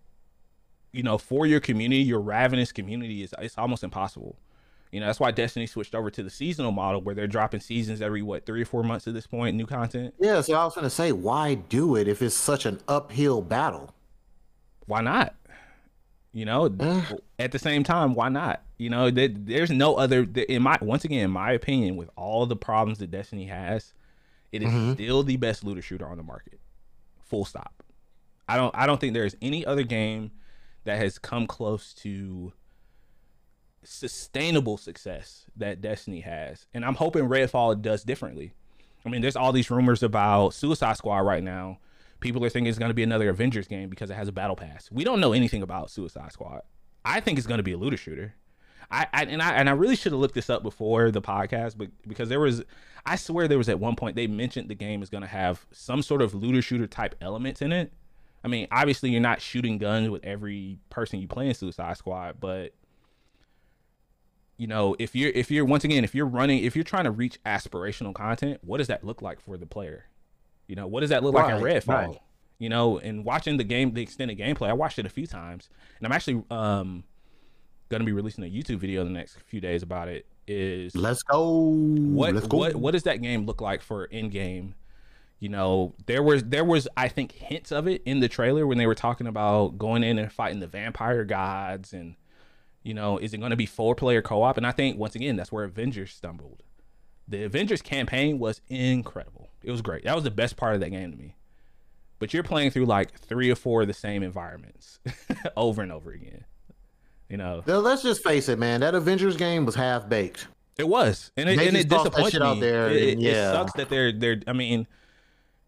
[0.93, 4.37] you know, for your community, your ravenous community is it's almost impossible.
[4.95, 8.01] You know, that's why Destiny switched over to the seasonal model where they're dropping seasons
[8.01, 10.13] every what three or four months at this point, new content.
[10.21, 13.93] Yeah, so I was gonna say, why do it if it's such an uphill battle?
[14.85, 15.35] Why not?
[16.31, 17.01] You know, Eh.
[17.39, 18.61] at the same time, why not?
[18.77, 20.25] You know, there, there's no other.
[20.47, 23.93] In my once again, in my opinion, with all the problems that Destiny has,
[24.53, 24.93] it is Mhm.
[24.93, 26.57] still the best looter shooter on the market.
[27.25, 27.83] Full stop.
[28.47, 28.73] I don't.
[28.73, 30.31] I don't think there's any other game
[30.85, 32.53] that has come close to
[33.85, 38.53] sustainable success that Destiny has, and I'm hoping Redfall does differently.
[39.05, 41.77] I mean, there's all these rumors about Suicide Squad right now.
[42.19, 44.55] People are thinking it's going to be another Avengers game because it has a battle
[44.55, 44.89] pass.
[44.91, 46.61] We don't know anything about Suicide Squad.
[47.03, 48.33] I think it's going to be a looter shooter.
[48.89, 51.75] I, I and I and I really should have looked this up before the podcast,
[51.77, 52.63] but because there was,
[53.05, 55.65] I swear there was at one point they mentioned the game is going to have
[55.71, 57.93] some sort of looter shooter type elements in it.
[58.43, 62.39] I mean, obviously you're not shooting guns with every person you play in Suicide Squad,
[62.39, 62.73] but
[64.57, 67.11] you know, if you're if you're once again if you're running if you're trying to
[67.11, 70.05] reach aspirational content, what does that look like for the player?
[70.67, 71.87] You know, what does that look like in Right, Redfall?
[72.07, 72.19] right.
[72.57, 75.69] You know, and watching the game, the extended gameplay, I watched it a few times,
[75.97, 77.03] and I'm actually um
[77.89, 80.25] gonna be releasing a YouTube video in the next few days about it.
[80.47, 81.49] Is Let's go.
[81.49, 82.57] what Let's go.
[82.57, 84.75] what what does that game look like for in game?
[85.39, 88.77] You know, there was there was I think hints of it in the trailer when
[88.77, 92.15] they were talking about going in and fighting the vampire gods and
[92.85, 94.55] you know, is it going to be four player co-op?
[94.57, 96.63] And I think once again that's where Avengers stumbled.
[97.27, 99.49] The Avengers campaign was incredible.
[99.63, 100.03] It was great.
[100.03, 101.35] That was the best part of that game to me.
[102.19, 104.99] But you're playing through like three or four of the same environments
[105.57, 106.45] over and over again.
[107.27, 108.81] You know, Now, let's just face it, man.
[108.81, 110.47] That Avengers game was half baked.
[110.77, 112.45] It was, and it, They and just it disappoints me.
[112.45, 114.41] out there, It, it- and it sucks that they're they're.
[114.45, 114.85] I mean,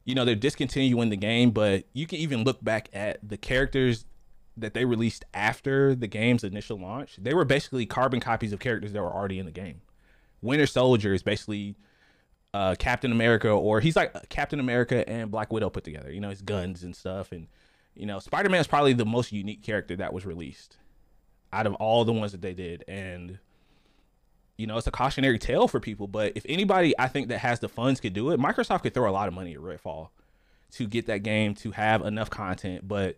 [0.05, 4.05] you know, they're discontinuing the game, but you can even look back at the characters
[4.57, 7.17] that they released after the game's initial launch.
[7.17, 9.81] They were basically carbon copies of characters that were already in the game.
[10.41, 11.75] Winter Soldier is basically
[12.53, 16.11] uh, Captain America, or he's like Captain America and Black Widow put together.
[16.11, 17.47] You know, his guns and stuff, and
[17.95, 20.77] you know, Spider Man is probably the most unique character that was released
[21.53, 23.39] out of all the ones that they did, and
[24.57, 26.07] you know, it's a cautionary tale for people.
[26.07, 29.09] But if anybody I think that has the funds could do it, Microsoft could throw
[29.09, 30.09] a lot of money at Redfall
[30.71, 32.87] to get that game to have enough content.
[32.87, 33.17] But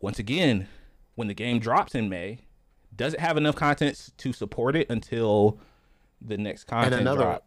[0.00, 0.68] once again,
[1.14, 2.38] when the game drops in May,
[2.94, 5.58] does it have enough content to support it until
[6.20, 7.44] the next content another- drop?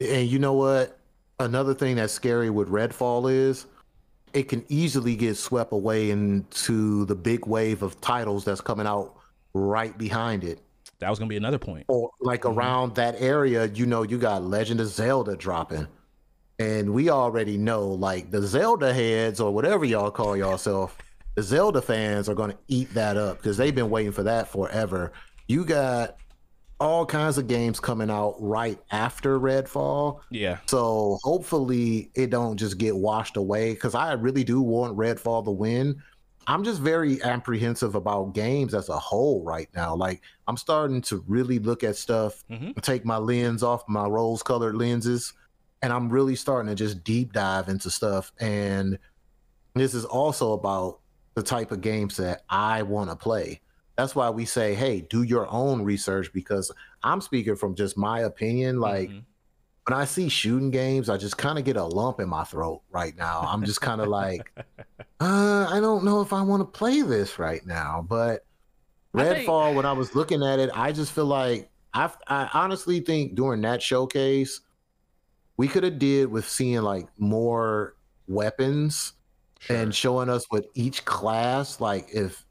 [0.00, 0.98] And you know what?
[1.38, 3.66] Another thing that's scary with Redfall is
[4.32, 9.14] it can easily get swept away into the big wave of titles that's coming out
[9.54, 10.60] right behind it.
[10.98, 11.84] That was gonna be another point.
[11.88, 12.58] Or like Mm-hmm.
[12.58, 15.86] around that area, you know, you got Legend of Zelda dropping.
[16.58, 20.96] And we already know like the Zelda heads or whatever y'all call yourself,
[21.36, 24.48] the Zelda fans are going to eat that up because they've been waiting for that
[24.48, 25.12] forever.
[25.46, 26.16] You got
[26.80, 30.20] all kinds of games coming out right after Redfall.
[30.30, 35.44] Yeah, So hopefully it don't just get washed away because I really do want Redfall
[35.44, 36.02] to win.
[36.46, 39.94] I'm just very apprehensive about games as a whole right now.
[39.96, 42.80] Like I'm starting to really look at stuff, Mhm.
[42.82, 45.32] take my lens off my rose-colored lenses,
[45.82, 48.32] and I'm really starting to just deep dive into stuff.
[48.38, 48.98] And
[49.74, 51.00] this is also about
[51.36, 53.60] the type of games that I want to play.
[53.96, 56.72] That's why we say, hey, do your own research because
[57.02, 58.80] I'm speaking from just my opinion.
[58.80, 59.22] Like Mhm.
[59.86, 62.82] when I see shooting games, I just kind of get a lump in my throat
[62.90, 63.40] right now.
[63.46, 64.50] I'm just kind of like,
[65.20, 68.04] uh, I don't know if I want to play this right now.
[68.06, 68.44] But
[69.14, 72.48] I think- Redfall, when I was looking at it, I just feel like I, I
[72.54, 74.60] honestly think during that showcase,
[75.58, 77.94] we could have did with seeing like more
[78.26, 79.12] weapons
[79.66, 79.82] Sure.
[79.82, 82.44] and showing us what each class like if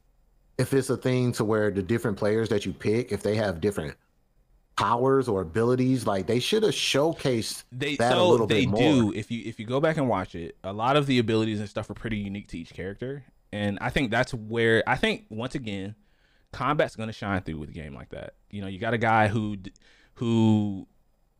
[0.58, 3.62] if it's a thing to where the different players that you pick if they have
[3.62, 3.96] different
[4.78, 8.76] powers or abilities like they should have showcased they that a so little they bit
[8.76, 9.16] do more.
[9.16, 11.70] if you if you go back and watch it a lot of the abilities and
[11.70, 13.24] stuff are pretty unique to each character
[13.54, 15.96] and i think that's where i think once again
[16.52, 18.98] combat's going to shine through with a game like that you know you got a
[18.98, 19.56] guy who
[20.16, 20.86] who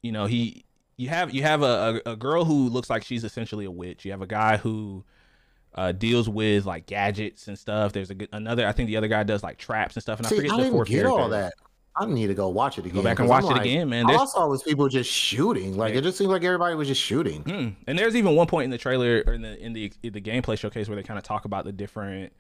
[0.02, 0.64] you know he
[0.96, 4.06] you have you have a, a, a girl who looks like she's essentially a witch
[4.06, 5.04] you have a guy who
[5.76, 9.08] uh, deals with like gadgets and stuff there's a good, another i think the other
[9.10, 11.06] guy does like traps and stuff and i see forget i the didn't fourth get
[11.06, 11.54] all that
[11.98, 13.90] i need to go watch it again go back and watch I'm it like, again
[13.90, 16.00] man all There's- i saw was people just shooting like Yeah.
[16.00, 17.70] it just seemed like everybody was just shooting Hmm.
[17.88, 20.22] And there's even one point in the trailer or in the in the in the
[20.22, 22.32] gameplay showcase where they kind of talk about the different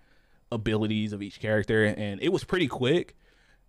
[0.52, 3.15] abilities of each character, and it was pretty quick.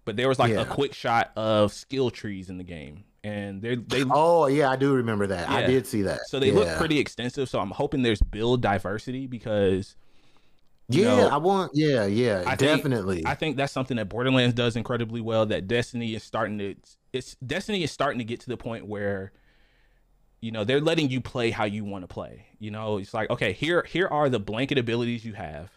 [0.05, 0.61] But there was like Yeah.
[0.61, 4.77] a quick shot of skill trees in the game, and they they oh yeah i
[4.77, 7.49] do remember that i did see that so they look pretty extensive.
[7.49, 9.97] So I'm hoping there's build diversity because
[10.89, 11.73] Yeah, know, I want.
[11.75, 13.25] Yeah, yeah, I think- definitely.
[13.27, 15.45] I think that's something that Borderlands does incredibly well.
[15.47, 16.75] That Destiny is starting to
[17.13, 19.33] it's Destiny is starting to get to the point where
[20.41, 22.47] you know they're letting you play how you want to play.
[22.61, 25.71] You know, it's like okay, here here are the blanket abilities you have.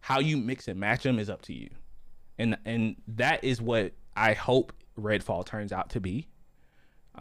[0.00, 1.70] How you mix and match them is up to you,
[2.38, 6.28] and and that is what I hope Redfall turns out to be.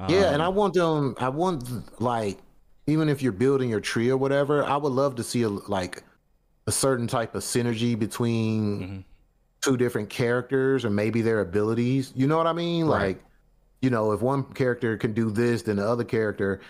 [0.10, 1.16] Yeah, and I Um, want them.
[1.20, 1.64] I want
[2.02, 2.40] like
[2.88, 6.04] even if you're building your tree or whatever, I would love to see a like
[6.68, 9.04] a certain type of synergy between Mhm.
[9.62, 12.12] two different characters or maybe their abilities.
[12.16, 12.86] You know what I mean?
[12.88, 13.18] Right.
[13.18, 13.24] Like,
[13.82, 16.62] you know, if one character can do this, then the other character,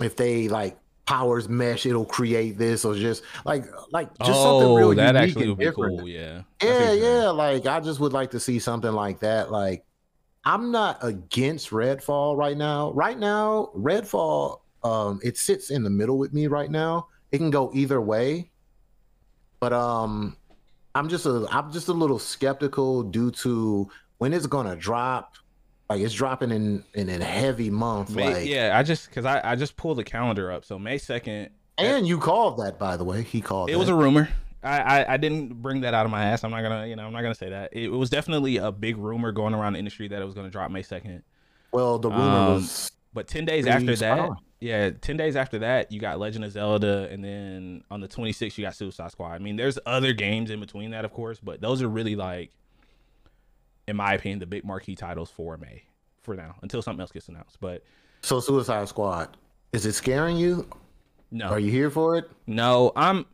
[0.00, 4.74] if they like powers mesh, it'll create this or just like like just something oh,
[4.74, 5.98] real that unique actually and would be different.
[5.98, 6.08] cool.
[6.08, 6.42] Yeah.
[6.62, 7.28] I Yeah, yeah.
[7.30, 9.50] Like I just would like to see something like that.
[9.52, 9.84] Like
[10.44, 12.92] I'm not against Redfall right now.
[12.92, 17.08] Right now, Redfall, um, it sits in the middle with me right now.
[17.32, 18.50] It can go either way.
[19.60, 20.36] But um
[20.94, 25.34] I'm just a I'm just a little skeptical due to when it's gonna drop.
[25.88, 28.10] Like it's dropping in in a heavy month.
[28.10, 30.64] May, like yeah, I just because I, I just pulled the calendar up.
[30.64, 33.22] So May second, and you called that by the way.
[33.22, 33.78] He called it that.
[33.78, 34.28] was a rumor.
[34.64, 36.42] I, I I didn't bring that out of my ass.
[36.44, 37.70] I'm not gonna you know I'm not gonna say that.
[37.72, 40.70] It, was definitely a big rumor going around the industry that it was gonna drop
[40.70, 41.22] May second.
[41.72, 44.36] well the rumor um, was But ten days after that, on.
[44.60, 48.56] yeah, ten days after that, you got Legend of Zelda, and then on the 26th
[48.58, 49.32] you got Suicide Squad.
[49.34, 52.50] I mean, there's other games in between that, of course, but those are really like,
[53.86, 55.82] in my opinion, the big marquee titles for May
[56.22, 57.58] for now until something else gets announced.
[57.60, 57.84] But
[58.22, 59.36] so Suicide Squad.
[59.72, 60.68] Is it scaring you?
[61.30, 62.30] no, Are you here for it?
[62.46, 63.26] no, I'm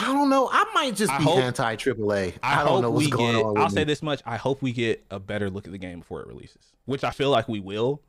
[0.00, 0.48] I don't know.
[0.50, 2.34] I might just I be hope- anti AAA.
[2.42, 3.44] I, I, don't hope know what's going get.
[3.44, 3.54] on.
[3.54, 6.00] With I'll say this much: I hope we get a better look at the game
[6.00, 8.00] before it releases, which I feel like we will,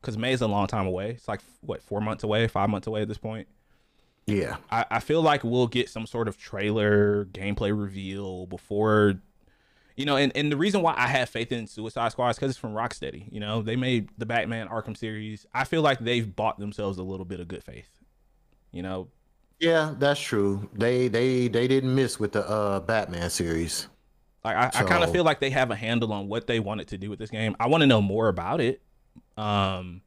[0.00, 1.10] because May is a long time away.
[1.10, 3.48] It's like what four months away, five months away at this point.
[4.26, 9.14] Yeah, I, I feel like we'll get some sort of trailer, gameplay reveal before,
[9.94, 10.16] you know.
[10.16, 12.72] And, and the reason why I have faith in Suicide Squad is because it's from
[12.74, 13.32] Rocksteady.
[13.32, 15.46] You know, they made the Batman Arkham series.
[15.54, 17.88] I feel like they've bought themselves a little bit of good faith.
[18.72, 19.08] You know,
[19.58, 20.68] yeah, that's true.
[20.74, 23.88] They they they didn't miss with the uh Batman series.
[24.44, 26.88] Like I, I kind of feel like they have a handle on what they wanted
[26.88, 27.56] to do with this game.
[27.58, 28.80] I want to know more about it.
[29.36, 30.02] Um,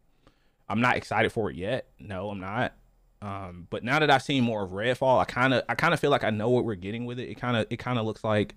[0.70, 1.88] I'm not excited for it yet.
[2.00, 2.74] No, I'm not.
[3.22, 6.00] Um, but now that I've seen more of Redfall, I kind of I kind of
[6.00, 7.30] feel like I know what we're getting with it.
[7.30, 8.56] It kind of it kind of looks like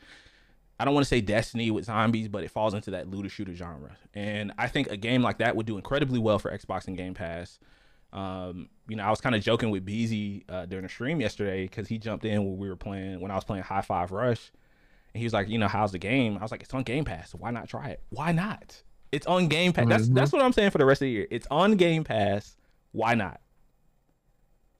[0.79, 3.55] I don't want to say Destiny with zombies, but it falls into that looter shooter
[3.55, 3.97] genre.
[4.15, 7.15] And I think a game like that would do incredibly well for Xbox and Game
[7.15, 7.59] Pass.
[8.13, 11.63] Um, you know, I was kind of joking with Beezy uh, during the stream yesterday
[11.63, 14.53] because he jumped in when we were playing when I was playing Hi-Fi Rush,
[15.15, 16.37] and he was like, you know, how's the game?
[16.39, 17.31] I was like, it's on Game Pass.
[17.31, 18.03] So why not try it?
[18.11, 18.83] Why not?
[19.13, 19.87] It's on Game Pass.
[19.89, 20.15] That's Mhm.
[20.15, 21.27] that's what I'm saying for the rest of the year.
[21.31, 22.57] It's on Game Pass.
[22.93, 23.41] Why not?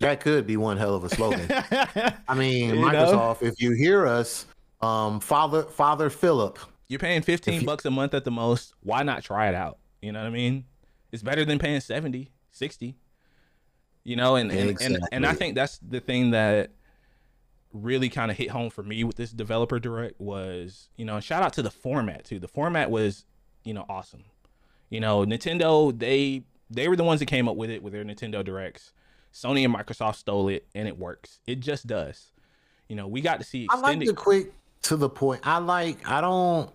[0.01, 1.47] That could be one hell of a slogan.
[2.29, 2.89] I mean, You know?
[2.89, 4.47] Microsoft, if you hear us,
[4.81, 8.75] um, Father Father Philip, You're paying 15 you- bucks a month at the most.
[8.83, 9.79] Why not try it out?
[10.01, 10.65] You know what I mean?
[11.13, 12.97] It's better than paying 70, 60.
[14.05, 16.71] You know, and and, and, and I think that's the thing that
[17.73, 21.43] really kind of hit home for me with this developer direct was, you know, shout
[21.43, 22.39] out to the format too.
[22.39, 23.25] The format was,
[23.65, 24.25] you know, awesome.
[24.91, 28.05] You know, Nintendo, they they were the ones that came up with it with their
[28.05, 28.93] Nintendo directs.
[29.33, 31.41] Sony and Microsoft stole it and it works.
[31.47, 32.33] It just does.
[32.89, 35.41] You know, we got to see I like the quick to the point.
[35.45, 36.71] I like I don't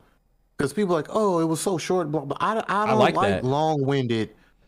[0.57, 2.37] because people are like, oh, it was so short, blah, blah.
[2.39, 3.43] I I don't like like, that.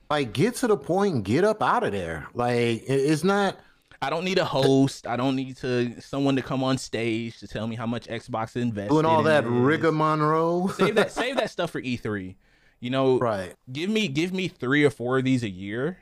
[0.09, 2.27] Like, get to the point and get up out of there.
[2.33, 3.59] Like, it's not.
[4.01, 5.05] I don't need a host.
[5.05, 8.55] I don't need to someone to come on stage to tell me how much Xbox
[8.55, 8.89] invested.
[8.89, 9.51] doing all that this.
[9.51, 10.69] rigmarole.
[10.69, 11.11] Save that.
[11.11, 12.35] Save that stuff for E3.
[12.79, 13.53] You know, right.
[13.71, 15.97] give me give me three or four of these a year.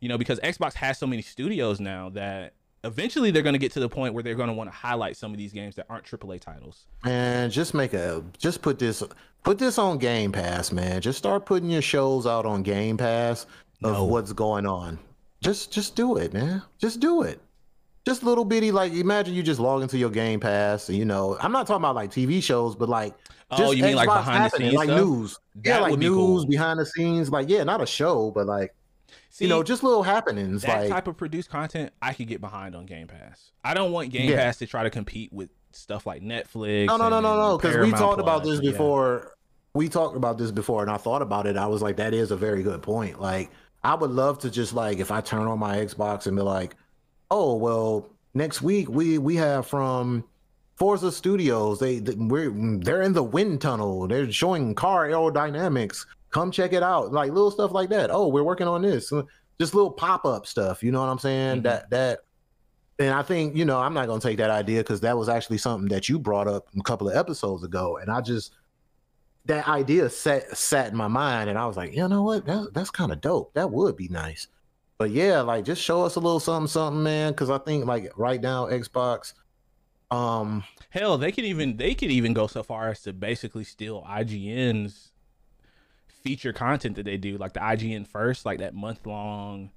[0.00, 2.54] You know, because Xbox has so many studios now that
[2.86, 5.16] eventually they're going to get to the point where they're going to want to highlight
[5.16, 6.86] some of these games that aren't AAA titles.
[7.04, 9.02] And just make a just put this
[9.42, 11.00] put this on Game Pass, man.
[11.00, 13.44] Just start putting your shows out on Game Pass
[13.82, 14.04] of No.
[14.04, 14.98] what's going on.
[15.42, 16.62] Just just do it, man.
[16.78, 17.40] Just do it.
[18.06, 21.36] Just little bitty like imagine you just log into your Game Pass and you know,
[21.40, 23.14] I'm not talking about like TV shows, but like
[23.50, 25.00] Oh, you mean like Xbox behind the scenes like stuff?
[25.00, 25.38] news.
[25.64, 26.46] yeah, like would be news cool.
[26.46, 28.74] behind the scenes, like yeah, not a show, but like
[29.30, 30.62] See, you know, just little happenings.
[30.62, 33.52] that like type of produced content, I could get behind on Game Pass.
[33.64, 34.36] I don't want Game Yeah.
[34.36, 36.86] Pass to try to compete with stuff like Netflix.
[36.86, 37.58] No, no, no, no, no.
[37.58, 38.70] Because we talked about Plus, this yeah.
[38.72, 39.32] before.
[39.74, 41.56] We talked about this before, and I thought about it.
[41.58, 43.20] I was like, that is a very good point.
[43.20, 43.50] Like,
[43.84, 46.74] I would love to just like if I turn on my Xbox and be like,
[47.30, 50.24] oh well, next week we we have from
[50.76, 51.78] Forza Studios.
[51.78, 54.08] They they- we're they're in the wind tunnel.
[54.08, 56.06] They're showing car aerodynamics.
[56.36, 57.12] Come check it out.
[57.12, 58.10] Like little stuff like that.
[58.10, 59.10] Oh, we're working on this.
[59.58, 60.82] Just little pop up stuff.
[60.82, 61.60] You know what I'm saying?
[61.60, 61.62] Mhm.
[61.62, 62.18] That that
[62.98, 65.56] and I think you know I'm not gonna take that idea because that was actually
[65.56, 68.52] something that you brought up a couple of episodes ago, and I just
[69.46, 72.74] that idea sat sat in my mind, and I was like, you know what, that,
[72.74, 73.54] that's kind of dope.
[73.54, 74.46] That would be nice.
[74.98, 77.32] But yeah, like just show us a little something, something, man.
[77.32, 79.32] Because I think like right now Xbox,
[80.10, 84.02] um, hell, they could even they could even go so far as to basically steal
[84.06, 85.12] IGN's
[86.26, 89.70] feature content that they do, like the IGN first, like that month long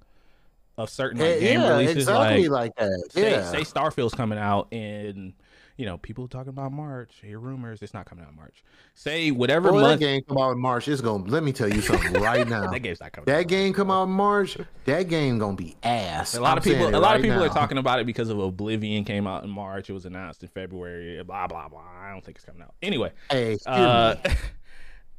[0.78, 1.98] of certain like, game yeah, releases.
[1.98, 3.12] exactly like, like that.
[3.12, 5.34] say, Yeah, say Starfield's coming out in
[5.78, 7.12] you know people talking about March.
[7.22, 8.64] Hear rumors, it's not coming out in March.
[8.96, 10.88] Say whatever Boy, that month game come out in March.
[10.88, 12.68] It's gonna let me tell you something right now.
[12.68, 13.26] that game's not coming.
[13.26, 13.48] That out.
[13.48, 14.58] game come out in March.
[14.86, 16.36] That game gonna be ass.
[16.36, 18.30] A lot I'm of people, a lot right of people are talking about it because
[18.30, 19.90] of Oblivion came out in March.
[19.90, 21.22] It was announced in February.
[21.24, 21.84] Blah blah blah.
[22.02, 22.74] I don't think it's coming out.
[22.82, 24.16] Anyway, Hey, uh.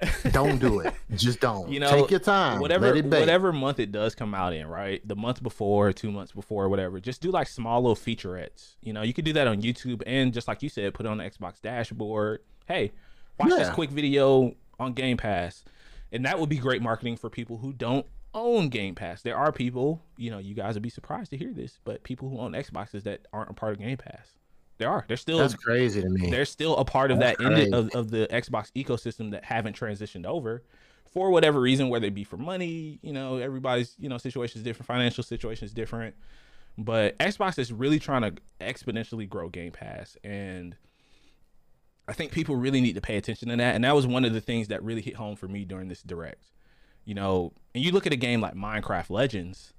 [0.30, 0.94] don't do it.
[1.14, 1.70] Just don't.
[1.70, 2.61] You know, take your time.
[2.61, 3.20] whatever Let it bake.
[3.20, 5.07] whatever month it does come out in, right?
[5.07, 7.01] The month before, two months before, whatever.
[7.01, 8.76] Just do like small little featurettes.
[8.82, 11.09] You know, you could do that on YouTube and just like you said, put it
[11.09, 12.40] on the Xbox dashboard.
[12.66, 12.92] Hey,
[13.38, 15.64] watch this quick video on Game Pass,
[16.12, 19.22] and that would be great marketing for people who don't own Game Pass.
[19.22, 22.28] There are people, you know, you guys would be surprised to hear this, but people
[22.28, 24.28] who own Xboxes that aren't a part of Game Pass.
[24.80, 25.04] There are.
[25.06, 26.30] They're still That's crazy to me.
[26.30, 29.78] they're still a part of That's that end of, of the Xbox ecosystem that haven't
[29.78, 30.62] transitioned over
[31.12, 34.64] for whatever reason, whether it be for money, you know, everybody's, you know, situation is
[34.64, 36.14] different, financial situation is different.
[36.78, 40.16] But Xbox is really trying to exponentially grow Game Pass.
[40.24, 40.76] And
[42.08, 43.74] I think people really need to pay attention to that.
[43.74, 46.02] And that was one of the things that really hit home for me during this
[46.02, 46.44] direct.
[47.04, 49.74] You know, and you look at a game like Minecraft Legends,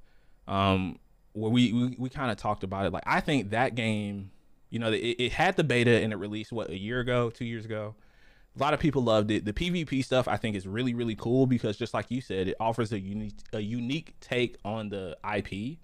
[0.48, 1.00] um,
[1.34, 2.92] where we, we, we kind of talked about it.
[2.92, 4.32] Like, I think that game,
[4.72, 7.46] you know, it, it had the beta and it released, what, a year ago, two
[7.46, 7.94] years ago?
[8.56, 9.46] A lot of people loved it.
[9.46, 12.56] The PvP stuff I think is really really cool because just like you said, it
[12.60, 15.78] offers a unique a unique take on the IP.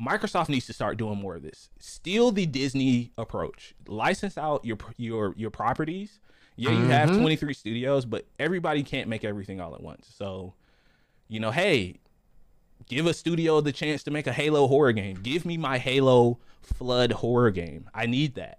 [0.00, 1.70] Microsoft needs to start doing more of this.
[1.78, 3.74] Steal the Disney approach.
[3.86, 6.18] License out your your your properties.
[6.56, 7.20] Yeah, you have Mhm.
[7.20, 10.12] 23 studios, but everybody can't make everything all at once.
[10.14, 10.54] So,
[11.28, 11.96] you know, hey,
[12.88, 15.18] give a studio the chance to make a Halo horror game.
[15.22, 17.88] Give me my Halo Flood horror game.
[17.94, 18.58] I need that.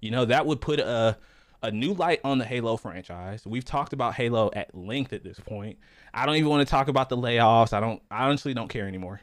[0.00, 1.16] You know, that would put a
[1.62, 3.46] a new light on the Halo franchise.
[3.46, 5.78] We've talked about Halo at length at this point.
[6.12, 7.72] I don't even want to talk about the layoffs.
[7.72, 9.22] I don't I honestly don't care anymore.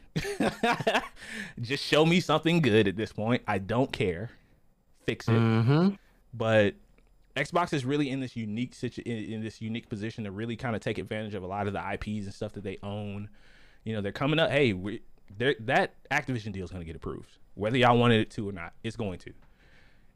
[1.61, 3.43] Just show me something good at this point.
[3.47, 4.31] I don't care.
[5.05, 5.33] Fix it.
[5.33, 5.89] Mm-hmm.
[6.33, 6.73] But
[7.35, 10.75] Xbox is really in this unique situ- in, in this unique position to really kind
[10.75, 13.29] of take advantage of a lot of the IPs and stuff that they own.
[13.83, 14.51] You know, they're coming up.
[14.51, 15.01] Hey, we,
[15.37, 18.73] that Activision deal is going to get approved, whether y'all wanted it to or not.
[18.83, 19.33] It's going to,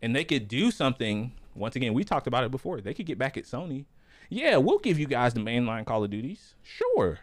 [0.02, 1.32] and they could do something.
[1.56, 2.82] Once again, we talked about it before.
[2.82, 3.86] They could get back at Sony.
[4.30, 7.20] Yeah, we'll give you guys the mainline Call of Duties, sure.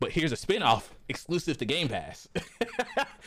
[0.00, 2.28] But here's a spinoff exclusive to Game Pass.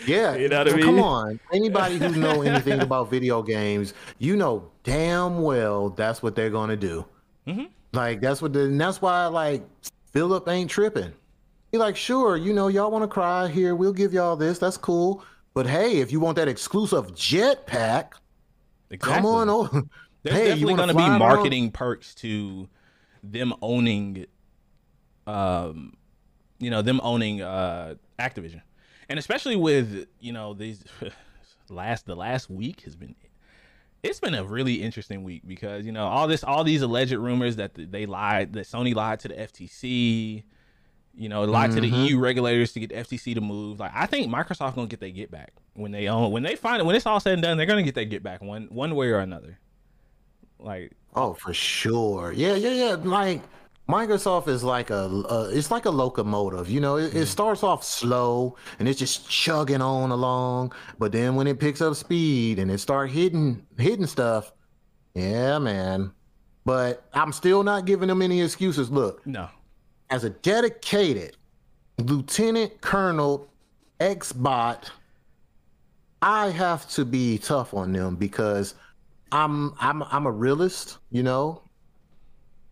[0.06, 0.86] Yeah, You know what I mean?
[0.86, 6.36] Come on, anybody who know anything about video games, you know damn well that's what
[6.36, 7.06] they're gonna do.
[7.48, 7.70] Mhm.
[7.94, 9.64] Like that's what, the, and that's why like
[10.12, 11.14] Philip ain't tripping.
[11.76, 14.60] He like, sure, you know, y'all want to cry here, we'll give y'all this.
[14.60, 15.26] That's cool.
[15.54, 18.14] But hey, if you want that exclusive jetpack,
[18.98, 19.84] come on over.
[20.24, 21.20] There's hey, definitely going to be around?
[21.20, 22.70] marketing perks to
[23.24, 24.26] them owning,
[25.28, 25.98] um,
[26.60, 28.62] you know, them owning uh, Activision,
[29.10, 30.82] and especially with you know these
[31.70, 33.16] last the last week has been.
[34.02, 37.58] It's been a really interesting week because you know all this, all these alleged rumors
[37.58, 40.44] that they lied, that Sony lied to the FTC,
[41.18, 42.08] you know, lied to the Mhm.
[42.10, 43.80] EU regulators to get the FTC to move.
[43.80, 46.82] Like I think Microsoft gonna get their get back when they own, when they find
[46.82, 48.96] it, when it's all said and done, they're gonna get their get back one one
[48.96, 49.60] way or another.
[50.60, 52.34] Like Oh, for sure.
[52.34, 52.96] Yeah, yeah, yeah.
[53.02, 53.42] Like
[53.88, 56.70] Microsoft is like a, uh, it's like a locomotive.
[56.70, 57.18] You know, it, Mm-hmm.
[57.20, 61.82] it starts off slow and it's just chugging on along, but then when it picks
[61.82, 64.52] up speed and it start hitting hitting stuff,
[65.14, 66.12] yeah, man.
[66.66, 68.90] But I'm still not giving them any excuses.
[68.90, 69.48] Look, no,
[70.16, 71.36] as a dedicated
[71.98, 73.50] lieutenant colonel
[74.00, 74.90] ex-bot,
[76.22, 78.76] I have to be tough on them because
[79.34, 81.64] I'm I'm I'm a realist, you know,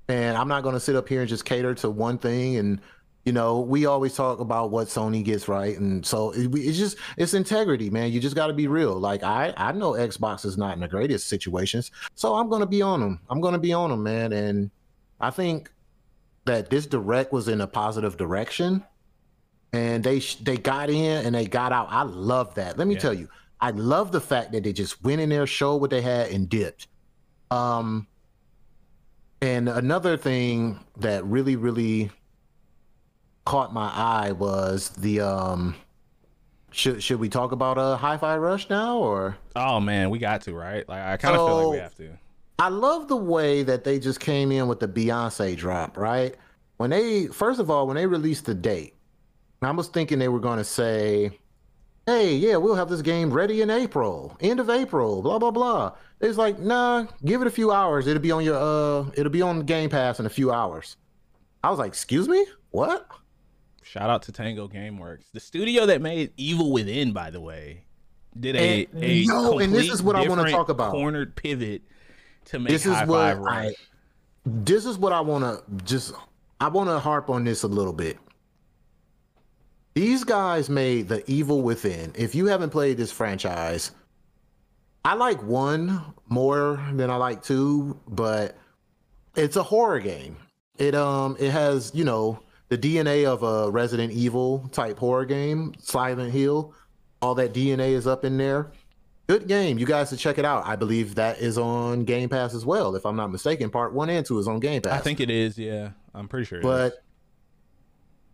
[0.08, 2.56] and I'm not going to sit up here and just cater to one thing.
[2.56, 2.80] And
[3.26, 6.96] you know, we always talk about what Sony gets right, and so it, it's just
[7.18, 8.14] it's integrity, man.
[8.14, 8.98] You just got to be real.
[8.98, 12.66] Like I I know Xbox is not in the greatest situations, so I'm going to
[12.66, 13.20] be on them.
[13.30, 14.32] I'm going to be on them, man.
[14.32, 14.72] And
[15.20, 15.74] I think
[16.46, 18.84] that this direct was in a positive direction
[19.72, 21.88] and they they got in and they got out.
[21.90, 22.78] I love that.
[22.78, 23.00] Let me Yeah.
[23.00, 23.30] tell you,
[23.60, 26.48] I love the fact that they just went in there, showed what they had, and
[26.50, 26.88] dipped.
[27.50, 28.08] Um,
[29.42, 32.12] and another thing that really really
[33.46, 35.76] caught my eye was the um
[36.72, 39.38] should should we talk about a uh, Hi-Fi Rush now or?
[39.56, 40.88] Oh man, we got to right.
[40.88, 42.18] Like I kind of so, feel like we have to.
[42.64, 46.34] I love the way that they just came in with the Beyonce drop, right?
[46.78, 48.96] When they first of all, when they released the date,
[49.62, 51.38] I was thinking they were going to say,
[52.06, 55.92] "Hey, yeah, we'll have this game ready in April, end of April, blah blah blah."
[56.22, 58.08] It's like, nah, give it a few hours.
[58.08, 60.96] It'll be on your uh, it'll be on Game Pass in a few hours.
[61.66, 63.06] I was like, "Excuse me, what?"
[63.82, 67.84] Shout out to Tango GameWorks, the studio that made Evil Within, by the way,
[68.40, 70.94] did a and, a no, and this is what I want to talk about.
[70.94, 71.82] Cornered pivot
[72.46, 73.74] to make this is what I,
[74.46, 76.14] this is what I want to just
[76.60, 78.18] I want to harp on this a little bit.
[79.94, 82.14] These guys made The Evil Within.
[82.16, 83.92] If you haven't played this franchise,
[85.06, 88.58] I like one more than I like two, but
[89.36, 90.38] it's a horror game.
[90.78, 92.40] It um it has, you know,
[92.70, 96.74] the DNA of a Resident Evil type horror game, Silent Hill.
[97.22, 98.72] All that DNA is up in there.
[99.28, 99.78] Good game.
[99.78, 100.66] You guys should check it out.
[100.66, 103.70] I believe that is on Game Pass as well, if I'm not mistaken.
[103.70, 104.94] Part one and two is on Game Pass.
[104.94, 105.58] I think it is.
[105.58, 106.62] Yeah, I'm pretty sure.
[106.62, 107.04] but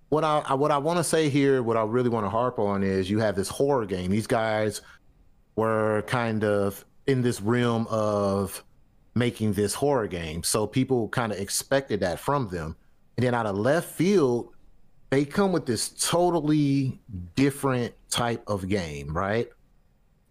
[0.09, 2.83] what I what I want to say here, what I really want to harp on
[2.83, 4.09] is you have this horror game.
[4.09, 4.81] These guys
[5.55, 8.63] were kind of in this realm of
[9.13, 12.75] making this horror game, so people kind of expected that from them.
[13.17, 14.53] And then out of left field,
[15.11, 16.99] they come with this totally
[17.35, 19.49] different type of game, right?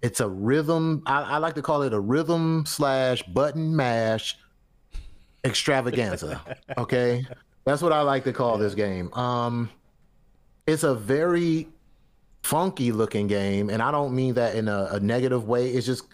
[0.03, 1.03] It's a rhythm.
[1.07, 4.37] I, I like to call it a rhythm slash button mash
[5.45, 6.41] extravaganza.
[6.79, 7.27] okay,
[7.65, 9.13] that's what I like to call this game.
[9.15, 9.71] Um,
[10.67, 11.69] it's a very
[12.43, 15.71] funky looking game, and I don't mean that in a, a negative way.
[15.71, 16.05] It's just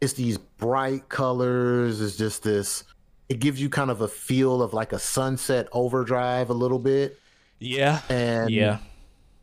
[0.00, 2.00] it's these bright colors.
[2.00, 2.84] It's just this.
[3.28, 7.18] It gives you kind of a feel of like a sunset overdrive a little bit.
[7.58, 8.00] Yeah.
[8.08, 8.78] And yeah.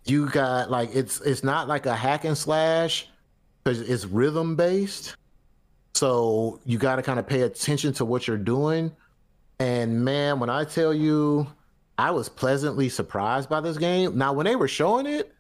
[0.06, 3.09] You got like it's it's not like a hack and slash
[3.70, 5.16] because it's rhythm based.
[5.94, 8.92] So you got to kind of pay attention to what you're doing.
[9.60, 11.48] And man, when I tell you,
[11.98, 14.18] I was pleasantly surprised by this game.
[14.18, 15.34] Now, when they were showing it,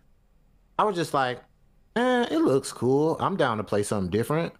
[0.77, 1.39] I was just like,
[1.95, 3.17] eh, it looks cool.
[3.19, 4.53] I'm down to play something different.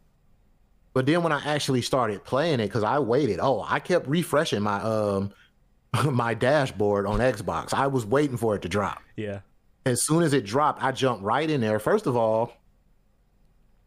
[0.93, 4.61] But then when I actually started playing it, because I waited, oh, I kept refreshing
[4.61, 5.31] my um
[6.05, 7.73] my dashboard on Xbox.
[7.73, 9.01] I was waiting for it to drop.
[9.15, 9.41] Yeah.
[9.85, 11.79] As soon as it dropped, I jumped right in there.
[11.79, 12.53] First of all,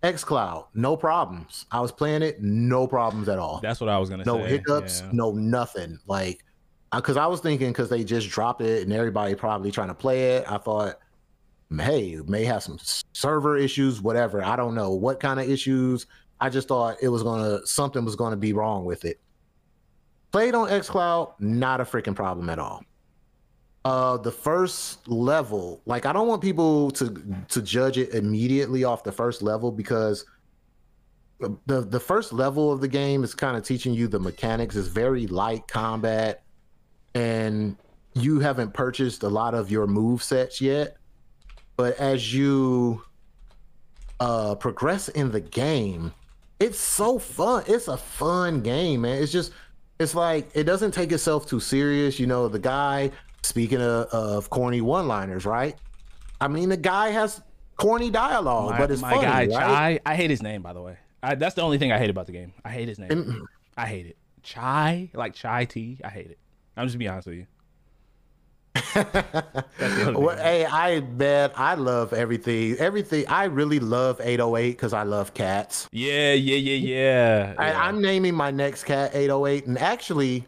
[0.03, 1.67] xCloud, no problems.
[1.71, 3.61] I was playing it, no problems at all.
[3.63, 4.43] That's what I was gonna no say.
[4.43, 5.11] No hiccups, yeah.
[5.13, 5.99] no nothing.
[6.07, 6.45] Like,
[6.95, 10.37] because I was thinking because they just dropped it and everybody probably trying to play
[10.37, 10.51] it.
[10.51, 10.97] I thought,
[11.77, 12.79] hey, may have some
[13.13, 14.45] server issues, whatever.
[14.45, 16.07] I don't know what kind of issues.
[16.41, 19.21] I just thought it was gonna something was gonna be wrong with it.
[20.33, 22.83] Played on xCloud, not a freaking problem at all
[23.85, 29.03] uh the first level like i don't want people to to judge it immediately off
[29.03, 30.25] the first level because
[31.67, 34.77] the the first level of the game is kind of teaching you the mechanics.
[34.77, 36.43] It's very light combat
[37.15, 37.77] and
[38.15, 40.97] you haven't purchased a lot of your move sets yet.
[41.77, 43.03] But as you
[44.21, 46.13] uh progress in the game
[46.61, 47.65] it's so fun.
[47.67, 49.21] It's a fun game man.
[49.21, 49.53] It's just
[49.99, 52.21] it's like it doesn't take itself too serious.
[52.21, 53.11] You know the guy
[53.43, 55.77] Speaking of, of corny one-liners, right?
[56.41, 57.41] I mean, the guy has
[57.77, 59.51] corny dialogue, my, but it's my funny, guy, right?
[59.51, 60.97] Chai, I hate his name, by the way.
[61.23, 62.53] I, that's the only thing I hate about the game.
[62.65, 63.11] I hate his name.
[63.11, 63.43] And,
[63.77, 64.17] I hate it.
[64.43, 65.99] Chai, like chai tea.
[66.05, 66.39] I hate it.
[66.77, 67.47] I'm just be honest with you.
[70.15, 72.77] well, hey, I bet I love everything.
[72.79, 73.27] Everything.
[73.29, 75.89] I really love 808 because I love cats.
[75.93, 77.55] Yeah, yeah, yeah, yeah.
[77.59, 80.47] I, I'm naming my next cat 808, and actually,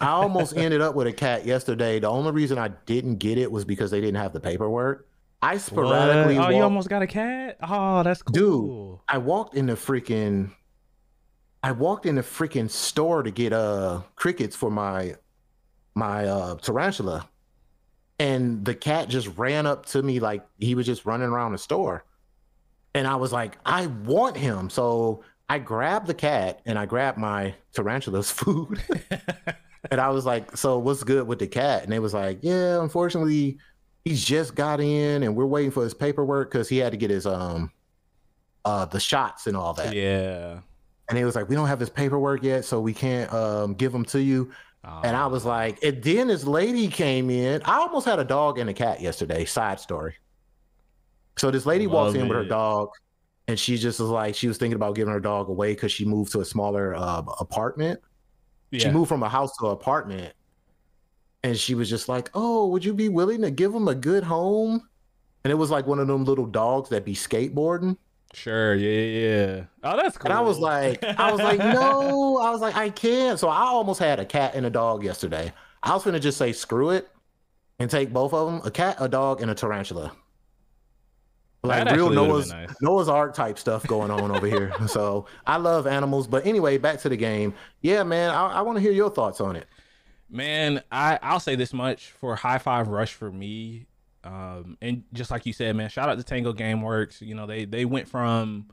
[0.00, 1.98] I almost ended up with a cat yesterday.
[1.98, 5.08] The only reason I didn't get it was because they didn't have the paperwork.
[5.42, 6.36] I sporadically.
[6.36, 6.40] What?
[6.40, 6.56] Oh, walked...
[6.56, 7.58] you almost got a cat?
[7.62, 8.32] Oh, that's cool.
[8.92, 10.50] Dude, I walked in the freaking.
[11.62, 15.16] I walked in the freaking store to get uh crickets for my
[15.94, 17.28] my uh tarantula,
[18.18, 21.58] and the cat just ran up to me like he was just running around the
[21.58, 22.04] store,
[22.94, 24.70] and I was like, I want him.
[24.70, 28.82] So I grabbed the cat and I grabbed my tarantula's food.
[29.90, 31.82] and I was like, So what's good with the cat?
[31.82, 33.58] And they was like, Yeah, unfortunately,
[34.04, 37.10] he's just got in and we're waiting for his paperwork because he had to get
[37.10, 37.70] his um
[38.64, 39.94] uh the shots and all that.
[39.94, 40.60] Yeah.
[41.08, 43.94] And he was like, We don't have his paperwork yet, so we can't um give
[43.94, 44.50] him to you.
[44.86, 45.00] Oh.
[45.02, 47.62] And I was like, and then this lady came in.
[47.64, 49.44] I almost had a dog and a cat yesterday.
[49.46, 50.16] Side story.
[51.36, 52.28] So this lady Love walks in it.
[52.28, 52.90] with her dog
[53.48, 56.04] and she just was like she was thinking about giving her dog away because she
[56.04, 58.00] moved to a smaller uh, apartment.
[58.70, 58.80] Yeah.
[58.80, 60.34] She moved from a house to an apartment,
[61.42, 64.24] and she was just like, "Oh, would you be willing to give him a good
[64.24, 64.88] home?"
[65.44, 67.96] and it was like one of them little dogs that be skateboarding.
[68.32, 69.64] Sure, yeah, yeah.
[69.84, 70.30] Oh, that's cool.
[70.30, 73.38] And I was like, I was like, no, I was like, I can't.
[73.38, 75.52] So I almost had a cat and a dog yesterday.
[75.82, 77.08] I was gonna just say screw it
[77.78, 80.12] and take both of them, a cat, a dog, and a tarantula.
[81.64, 82.74] Like That real Noah's nice.
[82.82, 84.72] Noah's Ark type stuff going on over here.
[84.88, 86.28] So I love animals.
[86.28, 87.54] But anyway, back to the game.
[87.80, 89.66] Yeah, man, I, I want to hear your thoughts on it.
[90.30, 93.86] Man, I I'll say this much for Hi-Fi Rush for me,
[94.24, 97.22] um, and just like you said, man, shout out to Tango GameWorks.
[97.22, 98.66] You know, they they went from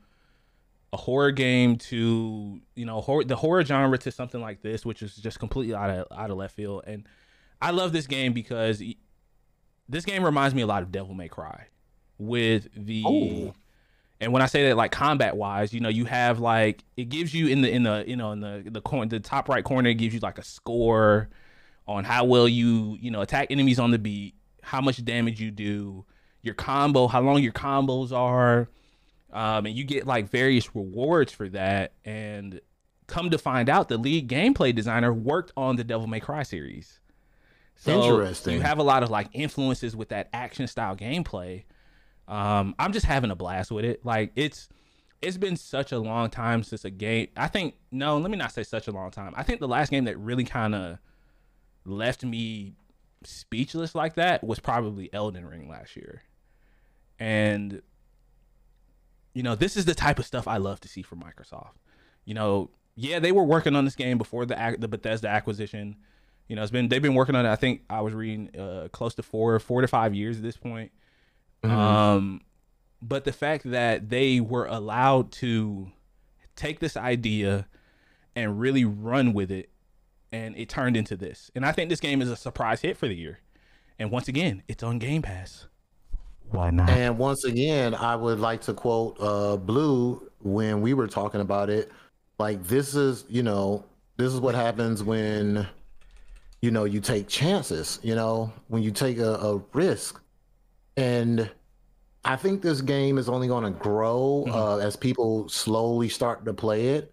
[0.92, 5.02] a horror game to you know horror, the horror genre to something like this, which
[5.02, 6.84] is just completely out of out of left field.
[6.86, 7.06] And
[7.60, 8.82] I love this game because
[9.88, 11.68] this game reminds me a lot of Devil May Cry
[12.18, 13.54] with the Oh.
[14.20, 17.34] and when I say that like combat wise, you know, you have like it gives
[17.34, 19.88] you in the in the you know in the the corner the top right corner
[19.90, 21.28] it gives you like a score
[21.86, 25.50] on how well you you know attack enemies on the beat, how much damage you
[25.50, 26.04] do,
[26.42, 28.68] your combo, how long your combos are,
[29.32, 31.92] um, and you get like various rewards for that.
[32.04, 32.60] And
[33.08, 37.00] come to find out, the lead gameplay designer worked on the Devil May Cry series.
[37.76, 38.54] So Interesting.
[38.54, 41.64] You have a lot of like influences with that action style gameplay.
[42.32, 44.06] Um, I'm just having a blast with it.
[44.06, 44.70] Like it's
[45.20, 47.28] it's been such a long time since a game.
[47.36, 49.34] I think no, let me not say such a long time.
[49.36, 50.98] I think the last game that really kind of
[51.84, 52.72] left me
[53.22, 56.22] speechless like that was probably Elden Ring last year.
[57.18, 57.82] And
[59.34, 61.74] you know, this is the type of stuff I love to see from Microsoft.
[62.24, 65.96] You know, yeah, they were working on this game before the the Bethesda acquisition.
[66.48, 67.50] You know, it's been they've been working on it.
[67.50, 70.56] I think I was reading uh, close to four four to five years at this
[70.56, 70.92] point.
[71.62, 72.40] Um,
[73.00, 75.90] but the fact that they were allowed to
[76.56, 77.66] take this idea
[78.34, 79.68] and really run with it,
[80.30, 81.50] and it turned into this.
[81.54, 83.40] And I think this game is a surprise hit for the year.
[83.98, 85.66] And once again, it's on Game Pass.
[86.50, 86.88] Why not?
[86.90, 91.70] And once again, I would like to quote uh, Blue when we were talking about
[91.70, 91.90] it.
[92.38, 93.84] Like this is, you know,
[94.16, 95.66] this is what happens when,
[96.60, 97.98] you know, you take chances.
[98.02, 100.21] You know, when you take a, a risk,
[100.96, 101.50] and
[102.24, 106.54] I think this game is only going to grow uh, as people slowly start to
[106.54, 107.12] play it.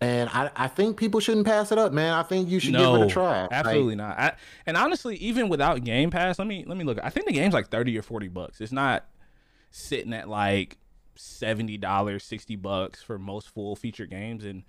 [0.00, 2.12] And I, I think people shouldn't pass it up, man.
[2.12, 3.42] I think you should give it a try.
[3.42, 4.18] Like, Absolutely not.
[4.18, 4.32] I,
[4.64, 6.98] and honestly, even without Game Pass, let me let me look.
[7.02, 8.60] I think the game's like thirty or forty bucks.
[8.60, 9.06] It's not
[9.72, 10.78] sitting at like
[11.16, 14.44] seventy dollars, sixty bucks for most full feature games.
[14.44, 14.62] And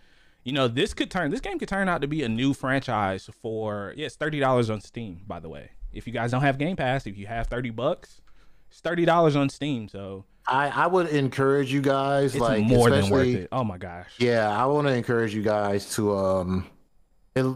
[0.44, 3.30] you know, this could turn this game could turn out to be a new franchise
[3.40, 5.72] for yeah, it's thirty dollars on Steam, by the way.
[5.94, 8.22] If you guys don't have Game Pass, if you have thirty bucks,
[8.70, 9.88] it's thirty dollars on Steam.
[9.90, 13.50] So I, I would encourage you guys, it's like more than worth it.
[13.52, 14.08] Oh my gosh.
[14.18, 16.68] Yeah, I want to encourage you guys to um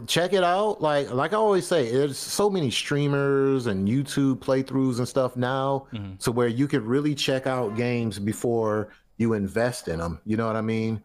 [0.06, 0.80] check it out.
[0.80, 5.86] Like like I always say, there's so many streamers and YouTube playthroughs and stuff now,
[5.92, 6.20] Mhm.
[6.22, 10.20] so where you could really check out games before you invest in them.
[10.24, 11.02] You know what I mean?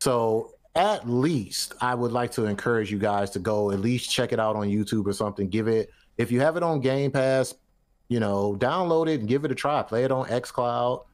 [0.00, 4.32] So at least I would like to encourage you guys to go at least check
[4.32, 5.48] it out on YouTube or something.
[5.48, 5.90] Give it
[6.20, 7.54] if you have it on Game Pass,
[8.08, 9.82] you know, download it and give it a try.
[9.82, 11.04] Play it on XCloud.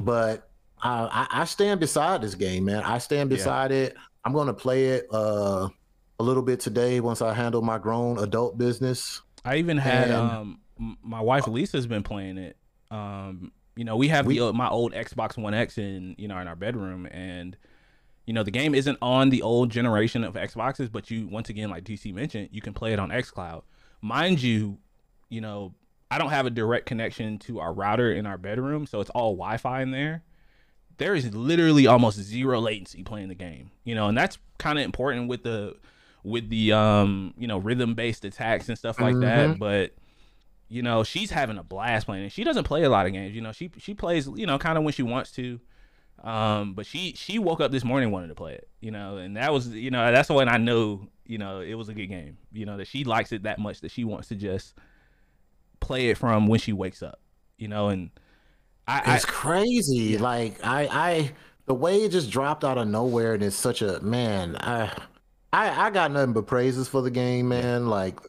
[0.00, 0.48] But
[0.82, 2.82] uh, I, I stand beside this game, man.
[2.82, 3.36] I stand Yeah.
[3.36, 3.96] beside it.
[4.24, 5.68] I'm gonna play it uh,
[6.18, 9.20] a little bit today once I handle my grown adult business.
[9.44, 10.58] I even had And- um
[11.02, 12.56] my wife Lisa's been playing it.
[12.90, 16.26] Um, you know, we have We- the old- my old Xbox One X in you
[16.28, 17.56] know in our bedroom, and
[18.26, 21.70] you know the game isn't on the old generation of Xboxes, but you once again,
[21.70, 23.62] like DC mentioned, you can play it on XCloud.
[24.02, 24.78] Mind you,
[25.28, 25.74] you know
[26.12, 29.32] I don't have a direct connection to our router in our bedroom, so it's all
[29.34, 30.22] Wi-Fi in there.
[30.98, 34.84] There is literally almost zero latency playing the game, you know, and that's kind of
[34.84, 35.76] important with the
[36.22, 39.58] with the um you know rhythm based attacks and stuff like that.
[39.58, 39.94] But
[40.68, 42.32] you know she's having a blast playing it.
[42.32, 43.52] She doesn't play a lot of games, you know.
[43.52, 45.60] She she plays you know kind of when she wants to.
[46.22, 49.36] Um, but she she woke up this morning wanting to play it, you know, and
[49.36, 52.38] that was you know that's when I know you know it was a good game,
[52.52, 54.74] you know that she likes it that much that she wants to just
[55.80, 57.20] play it from when she wakes up,
[57.58, 58.10] you know, and
[58.86, 60.18] I, I It's crazy.
[60.18, 61.32] Like I, I,
[61.66, 64.56] the way it just dropped out of nowhere, and it's such a man.
[64.56, 64.92] I,
[65.52, 67.86] I, I got nothing but praises for the game, man.
[67.88, 68.20] Like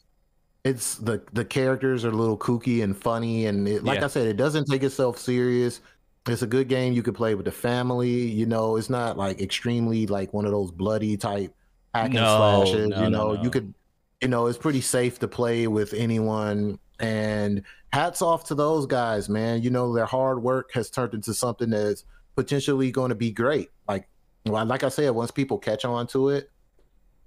[0.64, 4.06] it's the the characters are a little kooky and funny, and it, like Yeah.
[4.06, 5.82] I said, it doesn't take itself serious.
[6.28, 8.10] It's a good game you could play with the family.
[8.10, 11.54] You know, it's not like extremely like one of those bloody type
[11.94, 12.90] hack and No, slashes.
[12.90, 13.44] no, you know, no.
[13.44, 13.74] you could,
[14.22, 16.80] you know, it's pretty safe to play with anyone.
[17.00, 19.62] And hats off to those guys, man.
[19.64, 22.06] You know, their hard work has turned into something that's
[22.36, 23.70] potentially going to be great.
[23.90, 24.08] Like,
[24.46, 26.50] like I said, once people catch on to it,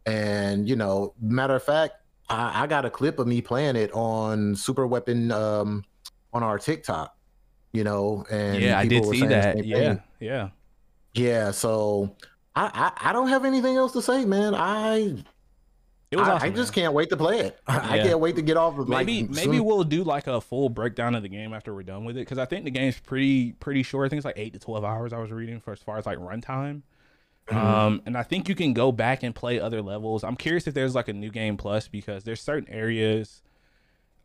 [0.06, 1.94] and you know, matter of fact,
[2.28, 5.84] I, I got a clip of me playing it on Super Weapon um,
[6.32, 7.15] on our TikTok.
[7.76, 9.64] You know, and yeah, I did see that.
[9.64, 10.48] Yeah, yeah.
[11.14, 11.50] yeah.
[11.50, 12.14] So
[12.54, 14.54] I, I I don't have anything else to say, man.
[14.54, 15.22] I
[16.10, 16.48] It was I, awesome.
[16.48, 17.58] I just can't wait to play it.
[17.66, 18.02] I Yeah.
[18.04, 20.68] can't wait to get off of like maybe soon- maybe we'll do like a full
[20.70, 23.52] breakdown of the game after we're done with it because I think the game's pretty
[23.52, 24.06] pretty short.
[24.06, 25.12] I think it's like eight to twelve hours.
[25.12, 26.82] I was reading for as far as like runtime.
[27.48, 27.56] Mhm.
[27.56, 30.24] Um, and I think you can go back and play other levels.
[30.24, 33.42] I'm curious if there's like a new game plus because there's certain areas.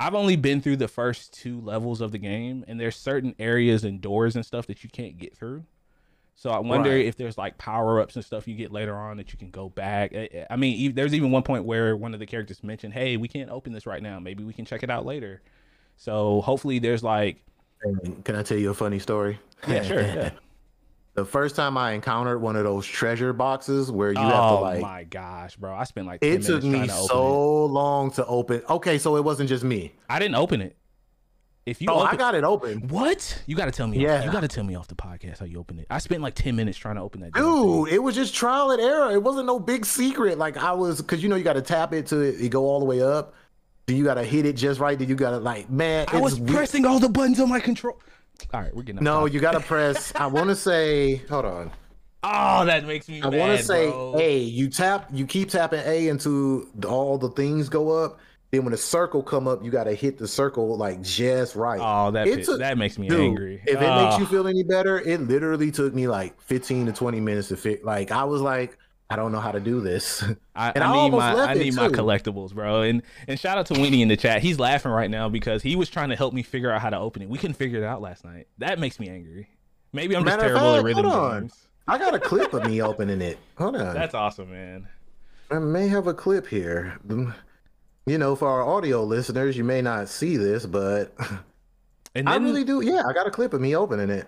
[0.02, 3.84] I've only been through the first two levels of the game, and there's certain areas
[3.84, 5.64] and doors and stuff that you can't get through.
[6.36, 7.06] So I wonder Right.
[7.06, 9.70] if there's like power ups and stuff you get later on that you can go
[9.70, 10.12] back.
[10.50, 13.52] I- mean, there's even one point where one of the characters mentioned, "Hey, we can't
[13.52, 14.20] open this right now.
[14.20, 15.44] Maybe we can check it out later."
[15.98, 17.44] So hopefully, there's like,
[18.24, 19.38] Can I tell you a funny story?
[19.68, 20.32] yeah, sure, yeah.
[21.14, 24.62] The first time I encountered one of those treasure boxes where you have to oh
[24.62, 24.78] like.
[24.78, 25.76] oh my gosh, bro!
[25.76, 27.08] I spent like 10 it took me to open it.
[27.08, 28.64] so long to open.
[28.70, 29.94] Okay, so it wasn't just me.
[30.10, 30.78] I didn't open it.
[31.66, 32.88] If you oh, I got it open.
[32.88, 33.44] what?
[33.46, 34.00] You got to tell me.
[34.00, 34.24] Yeah.
[34.24, 35.86] you got to tell me off the podcast how you open it.
[35.90, 37.34] I spent like ten minutes trying to open that.
[37.34, 37.96] Dude, thing.
[37.96, 39.12] it was just trial and error.
[39.12, 40.40] It wasn't no big secret.
[40.40, 42.80] Like I was, cause you know you got to tap it to it, go all
[42.80, 43.36] the way up.
[43.86, 44.98] Then you got to hit it just right.
[44.98, 48.00] Then you got to like, man, I was pressing all the buttons on my control.
[48.54, 49.04] All right, we're getting.
[49.04, 50.14] No, you got to press.
[50.16, 51.72] I want to say, hold on.
[52.24, 53.22] Oh, that makes me.
[53.22, 54.16] I want to say bro.
[54.20, 54.38] A.
[54.40, 58.20] You tap, you keep tapping A until all the things go up.
[58.52, 61.80] Then when the circle come up, you got to hit the circle like just right.
[61.82, 63.62] Oh, that It took- that makes me Dude, angry.
[63.66, 66.92] If it Oh, makes you feel any better, it literally took me like 15 to
[66.92, 67.86] 20 minutes to fit.
[67.86, 68.78] Like I was like,
[69.12, 70.24] I don't know how to do this.
[70.56, 72.82] I, I I need my I need my collectibles, bro.
[72.82, 74.42] And and shout out to Winnie in the chat.
[74.42, 76.98] He's laughing right now because he was trying to help me figure out how to
[76.98, 77.30] open it.
[77.30, 78.48] We couldn't figure it out last night.
[78.58, 79.50] That makes me angry.
[79.94, 81.42] Maybe I'm just Matter terrible at rhythm hold on.
[81.42, 81.68] games.
[81.88, 83.38] I got a clip of me opening it.
[83.58, 83.94] Hold on.
[83.94, 84.88] That's awesome, man.
[85.50, 86.98] I may have a clip here.
[87.06, 87.34] Mm,
[88.06, 91.14] you know, for our audio listeners, you may not see this, but
[92.16, 92.82] And I really do.
[92.82, 94.28] Yeah, I got a clip of me opening it.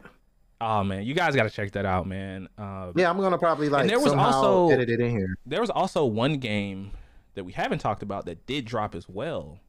[0.63, 2.47] Oh man, you guys got to check that out, man.
[2.57, 5.35] Um, Yeah, I'm gonna probably like there was also- edit it in here.
[5.45, 6.91] there was also one game
[7.35, 9.59] that we haven't talked about that did drop as well.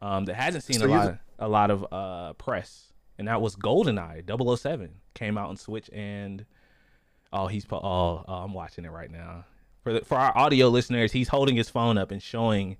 [0.00, 3.54] Um, that hasn't seen So a lot a lot of uh press, and that was
[3.56, 4.24] GoldenEye
[4.58, 6.44] 007 came out on Switch and
[7.32, 9.44] oh he's po- oh, oh I'm watching it right now.
[9.84, 12.76] For the, for our audio listeners, he's holding his phone up and showing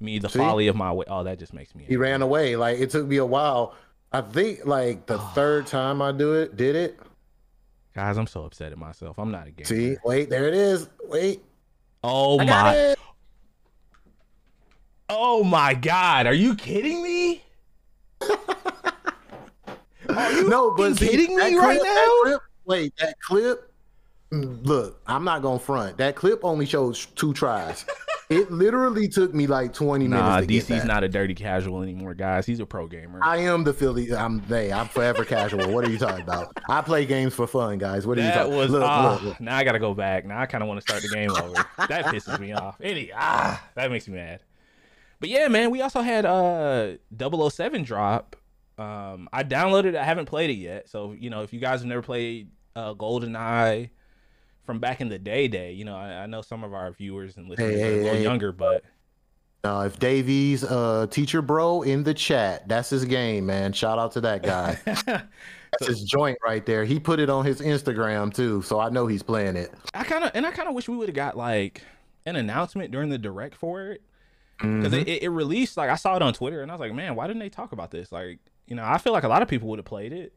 [0.00, 0.38] me the See?
[0.38, 1.04] folly of my way.
[1.08, 1.84] Oh, that just makes me.
[1.86, 2.56] He ran away.
[2.56, 3.74] Like it took me a while.
[4.12, 6.98] I think like the third time I do it, did it.
[7.94, 9.18] Guys, I'm so upset at myself.
[9.18, 9.66] I'm not a gamer.
[9.66, 10.88] See, wait, there it is.
[11.08, 11.42] Wait,
[12.02, 12.94] Oh I my.
[15.12, 16.26] Oh my God!
[16.26, 17.42] Are you kidding me?
[20.08, 22.30] Are you No, but see, kidding me right clip- that now?
[22.30, 23.72] clip- wait, that clip.
[24.32, 25.96] mm, Look, I'm not gonna front.
[25.98, 27.84] That clip only shows two tries.
[28.30, 30.86] It literally took me like 20 Nah, minutes to get DC's that.
[30.86, 32.46] not a dirty casual anymore, guys.
[32.46, 33.20] He's a pro gamer.
[33.22, 34.14] I am the Philly.
[34.14, 34.72] I'm they.
[34.72, 35.72] I'm forever casual.
[35.72, 36.56] What are you talking about?
[36.68, 38.06] I play games for fun, guys.
[38.06, 38.54] What are you talking?
[38.54, 39.40] was look, ah, look, look.
[39.40, 40.24] now I gotta go back.
[40.24, 41.52] Now I kind of want to start the game over.
[41.88, 42.80] that pisses me off.
[42.80, 44.42] Any ah, that makes me mad.
[45.18, 48.36] But yeah, man, we also had uh 007 drop.
[48.78, 49.86] Um, I downloaded.
[49.88, 49.96] it.
[49.96, 50.88] I haven't played it yet.
[50.88, 53.90] So you know, if you guys have never played uh GoldenEye
[54.70, 57.36] from back in the day, day, you know, I, I know some of our viewers
[57.36, 58.22] and listeners Hey, are a little hey.
[58.22, 58.84] younger, but
[59.62, 63.72] Uh, if Davies, uh, teacher bro in the chat, that's his game, man.
[63.74, 64.78] Shout out to that guy.
[65.72, 66.84] That's his joint right there.
[66.84, 69.72] He put it on his Instagram too, so I know he's playing it.
[69.94, 71.82] I kind of and I kind of wish we would have got like
[72.26, 74.02] an announcement during the direct for it
[74.78, 74.94] because Mhm.
[74.94, 77.16] it, it, it released like I saw it on Twitter and I was like, man,
[77.16, 78.12] why didn't they talk about this?
[78.12, 80.34] Like, you know, I feel like a lot of people would have played it.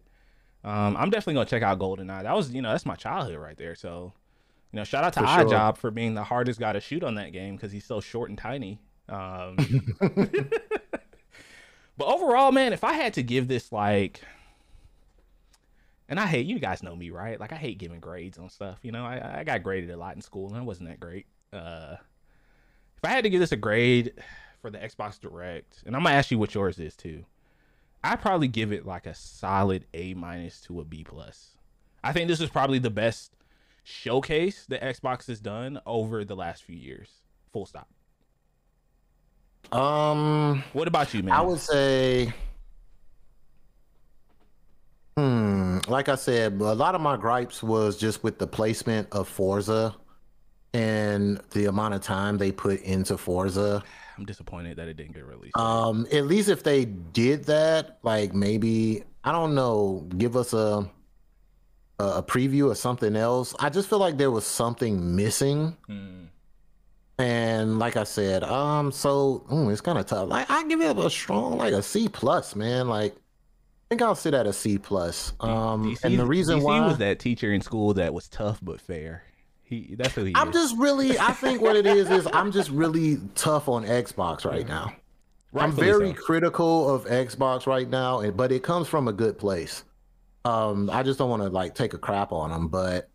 [0.63, 2.23] Um, I'm definitely gonna check out GoldenEye.
[2.23, 3.75] That was, you know, that's my childhood right there.
[3.75, 4.13] So,
[4.73, 5.45] you know, shout out to For sure.
[5.45, 8.29] Oddjob for being the hardest guy to shoot on that game because he's so short
[8.29, 8.79] and tiny.
[9.07, 9.55] Um,
[11.97, 14.21] but overall, man, if I had to give this like,
[16.09, 17.39] and I hate you guys know me, right?
[17.39, 18.79] Like I hate giving grades on stuff.
[18.81, 21.27] You know, I, I got graded a lot in school and I wasn't that great.
[21.53, 21.97] Uh,
[22.97, 24.13] if I had to give this a grade
[24.59, 27.25] for the Xbox Direct, and I'm gonna ask you what yours is too,
[28.03, 31.51] I'd probably give it like a solid A minus to a B plus.
[32.03, 33.33] I think this is probably the best
[33.83, 37.09] showcase that Xbox has done over the last few years.
[37.51, 37.87] Full stop.
[39.71, 41.33] Um, What about you, man?
[41.33, 42.33] I would say,
[45.17, 49.27] hmm, like I said, a lot of my gripes was just with the placement of
[49.27, 49.95] Forza
[50.73, 53.83] and the amount of time they put into Forza.
[54.17, 55.57] I'm disappointed that it didn't get released.
[55.57, 60.89] Um, at least if they did that, like maybe I don't know, give us a
[61.99, 63.55] a a preview or something else.
[63.59, 65.77] I just feel like there was something missing.
[65.87, 66.25] Hmm.
[67.19, 70.27] And like I said, um, so mm, it's kind of tough.
[70.29, 72.87] Like I give it a strong, like a C plus, man.
[72.87, 75.33] Like I think I'll sit at a C plus.
[75.39, 78.81] Um, and the reason DC why was that teacher in school that was tough but
[78.81, 79.23] fair.
[79.63, 80.55] He that's who he I'm is.
[80.55, 84.67] just really, I think what it is is I'm just really tough on Xbox right
[84.67, 84.93] now.
[85.55, 86.21] I'm very so.
[86.21, 89.83] critical of Xbox right now, and- but it comes from a good place.
[90.45, 93.09] Um, I just don't want to like take a crap on them, but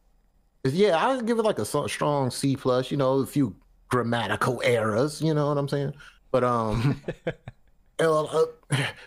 [0.64, 2.90] yeah, I give it like a strong C plus.
[2.90, 3.54] You know, a few
[3.88, 5.20] grammatical errors.
[5.20, 5.94] You know what I'm saying?
[6.30, 7.02] But um,
[8.00, 8.44] uh, uh,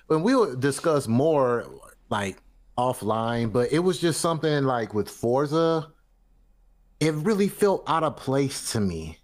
[0.07, 1.65] when we will discuss more
[2.09, 2.37] like
[2.77, 5.87] offline, but it was just something like with Forza,
[6.99, 9.17] it really felt out of place to me.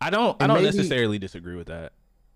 [0.00, 1.92] I don't I don't maybe- necessarily disagree with that.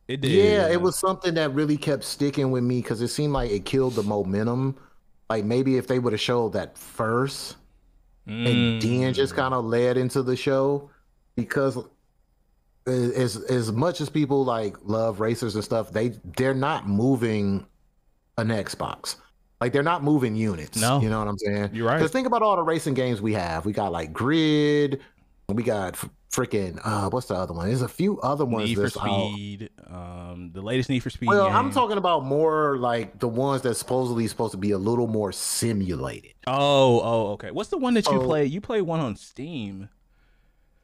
[0.09, 0.33] It did.
[0.33, 3.65] Yeah, it was something that really kept sticking with me because it seemed like it
[3.65, 4.77] killed the momentum.
[5.33, 7.57] Like maybe if they would have showed that first
[8.26, 8.47] and
[8.83, 9.37] then just Mm.
[9.37, 10.91] kind of led into the show,
[11.37, 11.78] because
[12.87, 17.64] as as much as people like love racers and stuff, they they're not moving
[18.37, 19.16] an Xbox.
[19.61, 20.78] Like they're not moving units.
[20.78, 21.01] No.
[21.01, 21.70] you know what I'm saying?
[21.72, 21.97] You're right.
[21.97, 23.64] Because think about all the racing games we have.
[23.64, 25.01] We got like Grid.
[25.49, 25.97] We got
[26.33, 27.68] freaking uh, what's the other one?
[27.68, 28.68] There's a few other ones.
[28.68, 29.33] Need for that's out.
[29.33, 31.28] Speed, um, the latest Need for Speed.
[31.28, 35.07] Well, I'm talking about more like the ones that supposedly supposed to be a little
[35.07, 36.33] more simulated.
[36.47, 37.51] Oh, oh, okay.
[37.51, 38.47] What's the one that you play?
[38.47, 39.89] You play one on Steam.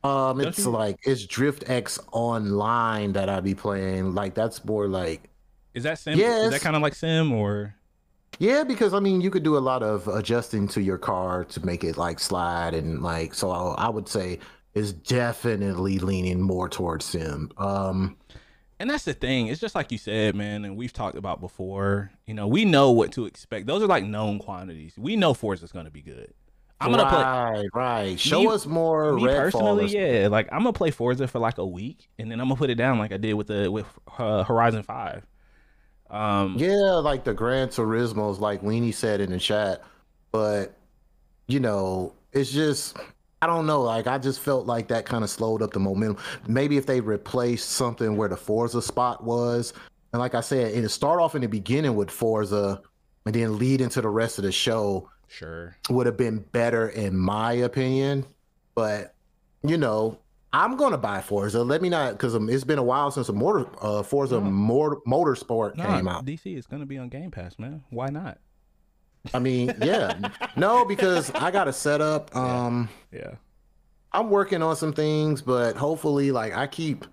[0.05, 4.15] Um, Don't it's you- like it's Drift X Online that I'd be playing.
[4.15, 5.29] Like that's more like
[5.75, 6.19] Is that Sim?
[6.19, 7.75] Yeah, Is that kind of like Sim or?
[8.39, 11.67] yeah, because I mean you could do a lot of adjusting to your car to
[11.67, 13.51] make it like slide and like so.
[13.51, 14.39] I, I would say
[14.75, 17.51] it's definitely leaning more towards sim.
[17.59, 18.17] Um,
[18.81, 19.49] And that's the thing.
[19.49, 22.13] It's just like you said, man, and we've talked about before.
[22.27, 23.67] You know, we know what to expect.
[23.67, 24.95] Those are like known quantities.
[24.97, 26.33] We know Forza's going to be good.
[26.81, 27.19] I'm gonna play.
[27.23, 28.21] right, right.
[28.21, 29.15] Show Me- us more.
[29.15, 32.41] Me Redfall personally, yeah, like I'm gonna play Forza for like a week, and then
[32.41, 33.85] I'm gonna put it down like I did with the with
[34.17, 35.27] uh, Horizon Five.
[36.09, 39.83] Um, Yeah, like the Gran Turismo's, like Weenie said in the chat.
[40.31, 40.77] But
[41.49, 42.97] you know, it's just
[43.41, 43.83] I don't know.
[43.83, 46.23] Like I just felt like that kind of slowed up the momentum.
[46.47, 49.73] Maybe if they replaced something where the Forza spot was,
[50.13, 52.81] and like I said, it start off in the beginning with Forza,
[53.27, 55.77] and then lead into the rest of the show sure.
[55.91, 58.25] would have been better in my opinion.
[58.75, 59.15] But
[59.63, 60.19] you know,
[60.53, 61.63] I'm gonna buy Forza.
[61.63, 64.41] Let me not because it's been a while since a motor uh, Forza No.
[64.41, 66.25] motor, Motorsport Nah, came out.
[66.25, 67.85] DC is gonna be on Game Pass, man.
[67.91, 68.39] Why not?
[69.35, 72.31] I mean, yeah, no, because I got a setup.
[72.35, 72.41] Yeah.
[72.67, 73.35] Um, Yeah.
[74.13, 77.05] I'm working on some things, but hopefully, like I keep,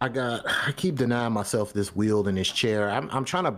[0.00, 2.90] I got, I keep denying myself this wheel and this chair.
[2.90, 3.54] I'm, I'm trying to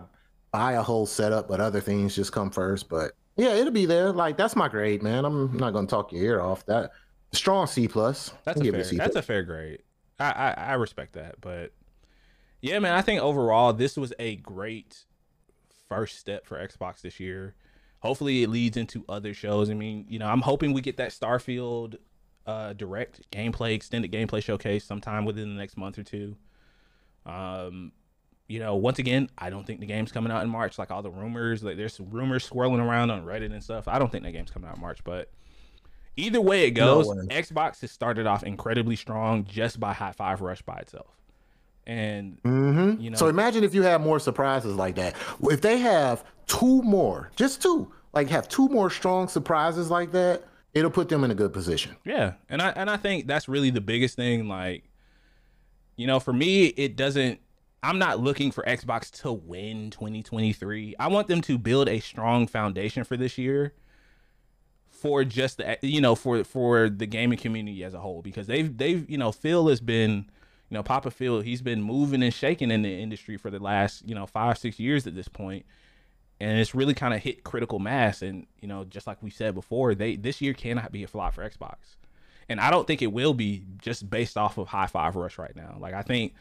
[0.53, 2.91] buy a whole setup, but other things just come first.
[2.91, 4.13] But yeah, it'll be there.
[4.13, 5.25] Like that's my grade, man.
[5.25, 6.67] I'm not gonna talk your ear off.
[6.67, 6.91] That
[7.33, 8.35] strong C plus.
[8.45, 8.85] That's a fair.
[8.85, 9.83] C that's a fair grade.
[10.19, 11.73] I, I I respect that, but
[12.61, 15.07] yeah, man, I think overall this was a great
[15.91, 17.55] first step for Xbox this year.
[17.99, 19.69] Hopefully, it leads into other shows.
[19.69, 21.97] I mean, you know, I'm hoping we get that Starfield
[22.47, 26.37] uh, direct gameplay, extended gameplay showcase sometime within the next month or two.
[27.27, 27.93] Um,
[28.49, 30.79] you know, once again, I don't think the game's coming out in March.
[30.79, 33.87] Like all the rumors, like there's rumors swirling around on Reddit and stuff.
[33.87, 35.31] I don't think that game's coming out in March, but
[36.17, 37.17] either way it goes, way.
[37.29, 41.20] Xbox has started off incredibly strong just by Hi-Fi Rush by itself.
[41.91, 45.17] And hmm You know- so imagine if you have more surprises like that.
[45.43, 50.45] If they have two more, just two, like have two more strong surprises like that,
[50.73, 51.97] it'll put them in a good position.
[52.05, 54.47] Yeah, and I and I think that's really the biggest thing.
[54.47, 54.85] Like,
[55.97, 57.41] you know, for me, it doesn't.
[57.83, 60.95] I'm not looking for Xbox to win 2023.
[61.01, 63.73] I want them to build a strong foundation for this year,
[64.91, 68.77] for just the you know for for the gaming community as a whole because they've
[68.79, 70.31] they've you know Phil has been
[70.71, 74.09] you know Papa Phil he's been moving and shaking in the industry for the last
[74.09, 75.67] you know five six years at this point
[76.41, 79.55] and it's really kind of hit critical mass and you know just like we said
[79.55, 81.97] before they this year cannot be a flop for xbox
[82.49, 85.77] and i don't think it will be just based off of Hi-Fi Rush right now
[85.79, 86.35] like i think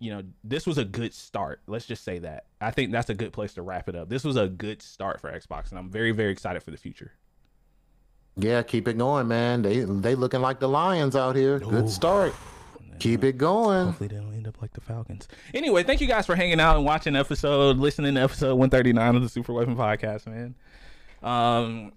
[0.00, 3.14] you know this was a good start let's just say that i think that's a
[3.14, 5.90] good place to wrap it up this was a good start for xbox and i'm
[5.90, 7.12] very very excited for the future
[8.36, 9.62] Yeah, keep it going, man.
[9.62, 11.60] They they looking like the Lions out here.
[11.60, 11.88] Good Ooh.
[11.88, 12.34] start.
[12.98, 13.86] Keep it going.
[13.86, 15.28] Hopefully they don't end up like the Falcons.
[15.52, 19.22] Anyway, thank you guys for hanging out and watching episode, listening to episode 139 of
[19.22, 20.54] the Super Weapon Podcast, man.
[21.22, 21.92] Um,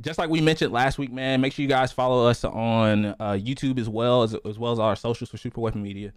[0.00, 3.38] just like we mentioned last week, man, make sure you guys follow us on uh,
[3.40, 6.12] YouTube as well as as well as our socials for Super Weapon Media.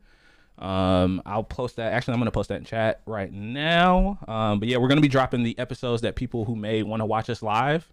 [0.57, 1.93] Um, I'll post that.
[1.93, 4.19] Actually, I'm gonna post that in chat right now.
[4.27, 7.05] Um, but yeah, we're gonna be dropping the episodes that people who may want to
[7.05, 7.91] watch us live.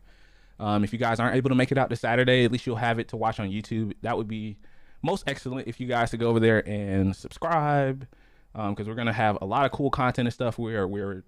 [0.58, 2.76] Um, if you guys aren't able to make it out to Saturday, at least you'll
[2.76, 3.94] have it to watch on YouTube.
[4.02, 4.58] That would be
[5.02, 8.06] most excellent if you guys to go over there and subscribe
[8.52, 10.58] because we're gonna have a lot of cool content and stuff.
[10.58, 11.24] We're we're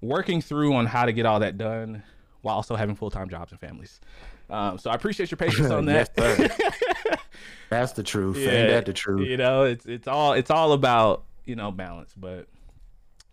[0.00, 2.02] working through on how to get all that done
[2.42, 4.00] while also having full time jobs and families.
[4.48, 6.10] Um, so I appreciate your patience on that.
[6.16, 7.18] Yes,
[7.70, 8.36] That's the truth.
[8.36, 9.28] Yeah, Ain't that the truth?
[9.28, 12.12] You know, it's it's all it's all about you know balance.
[12.16, 12.46] But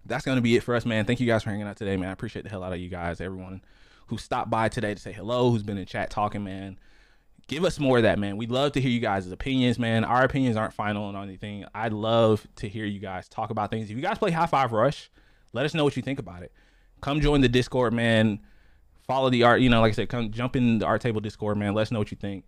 [0.06, 1.06] that's gonna be it for us, man.
[1.06, 2.10] Thank you guys for hanging out today, man.
[2.10, 3.62] I appreciate the hell out of you guys, everyone
[4.08, 6.80] who stopped by today to say hello, who's been in chat talking, man.
[7.48, 8.36] Give us more of that, man.
[8.36, 10.04] We'd love to hear you guys' opinions, man.
[10.04, 11.64] Our opinions aren't final on anything.
[11.74, 13.90] I'd love to hear you guys talk about things.
[13.90, 15.10] If you guys play Hi-Fi Rush,
[15.54, 16.52] let us know what you think about it.
[17.00, 18.40] Come join the Discord, man.
[19.08, 21.58] Follow the art, you know, like I said, come jump in the art table Discord,
[21.58, 21.74] man.
[21.74, 22.44] Let us know what you think.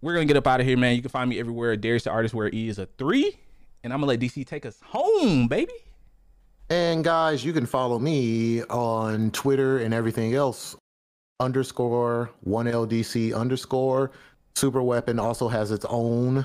[0.00, 0.96] We're gonna get up out of here, man.
[0.96, 1.76] You can find me everywhere.
[1.76, 3.38] Darius the artist where E is a three.
[3.84, 5.72] And I'm gonna let DC take us home, baby.
[6.70, 10.76] And guys, you can follow me on Twitter and everything else
[11.40, 14.10] underscore one LDC underscore.
[14.54, 16.44] Super Weapon also has its own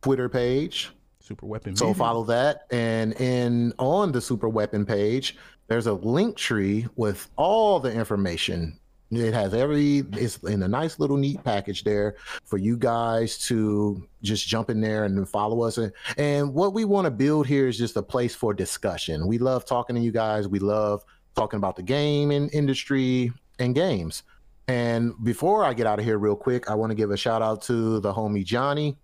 [0.00, 0.90] Twitter page.
[1.20, 1.76] Super Weapon.
[1.76, 2.66] So follow that.
[2.70, 5.36] And in on the Super Weapon page,
[5.68, 8.78] there's a Linktree with all the information
[9.12, 14.08] it has every it's in a nice little neat package there for you guys to
[14.22, 15.76] just jump in there and follow us.
[15.76, 19.26] And, and what we want to build here is just a place for discussion.
[19.26, 20.48] We love talking to you guys.
[20.48, 21.04] We love
[21.36, 23.32] talking about the gaming industry
[23.62, 24.22] and games.
[24.68, 27.42] And before I get out of here real quick, I want to give a shout
[27.42, 28.96] out to the homie Johnny.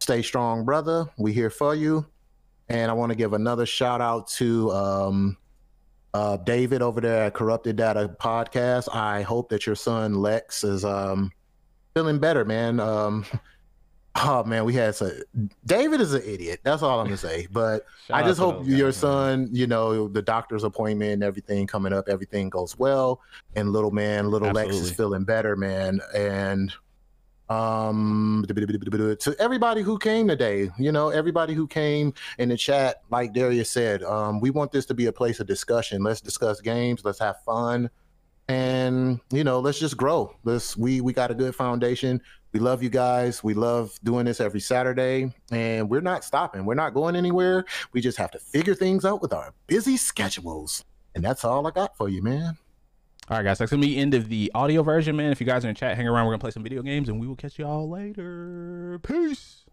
[0.00, 1.06] Stay strong, brother.
[1.18, 2.06] We here for you.
[2.68, 5.36] And I want to give another shout out to um,
[6.12, 8.94] uh, David over there at Corrupted Data Podcast.
[8.94, 11.32] I hope that your son Lex is um,
[11.94, 12.78] feeling better, man.
[12.78, 13.24] Um,
[14.24, 15.10] oh man, we had so
[15.66, 16.60] David is an idiot.
[16.62, 17.46] That's all I'm gonna say.
[17.52, 19.50] But I just hope your guys, son, man.
[19.52, 23.20] you know, the doctor's appointment and everything coming up, everything goes well.
[23.56, 24.74] And little man, little Absolutely.
[24.76, 26.00] Lex is feeling better, man.
[26.14, 26.72] And
[27.50, 33.32] um to everybody who came today you know everybody who came in the chat like
[33.32, 37.06] darius said um we want this to be a place of discussion let's discuss games
[37.06, 37.88] let's have fun
[38.48, 42.20] and you know let's just grow let's we we got a good foundation
[42.52, 46.74] we love you guys we love doing this every saturday and we're not stopping we're
[46.74, 50.84] not going anywhere we just have to figure things out with our busy schedules
[51.14, 52.56] and that's all i got for you man
[53.30, 53.58] all right, guys.
[53.58, 55.30] That's gonna be the end of the audio version, man.
[55.30, 56.24] If you guys are in chat, hang around.
[56.24, 58.98] We're gonna play some video games, and we will catch y'all later.
[59.02, 59.66] Peace.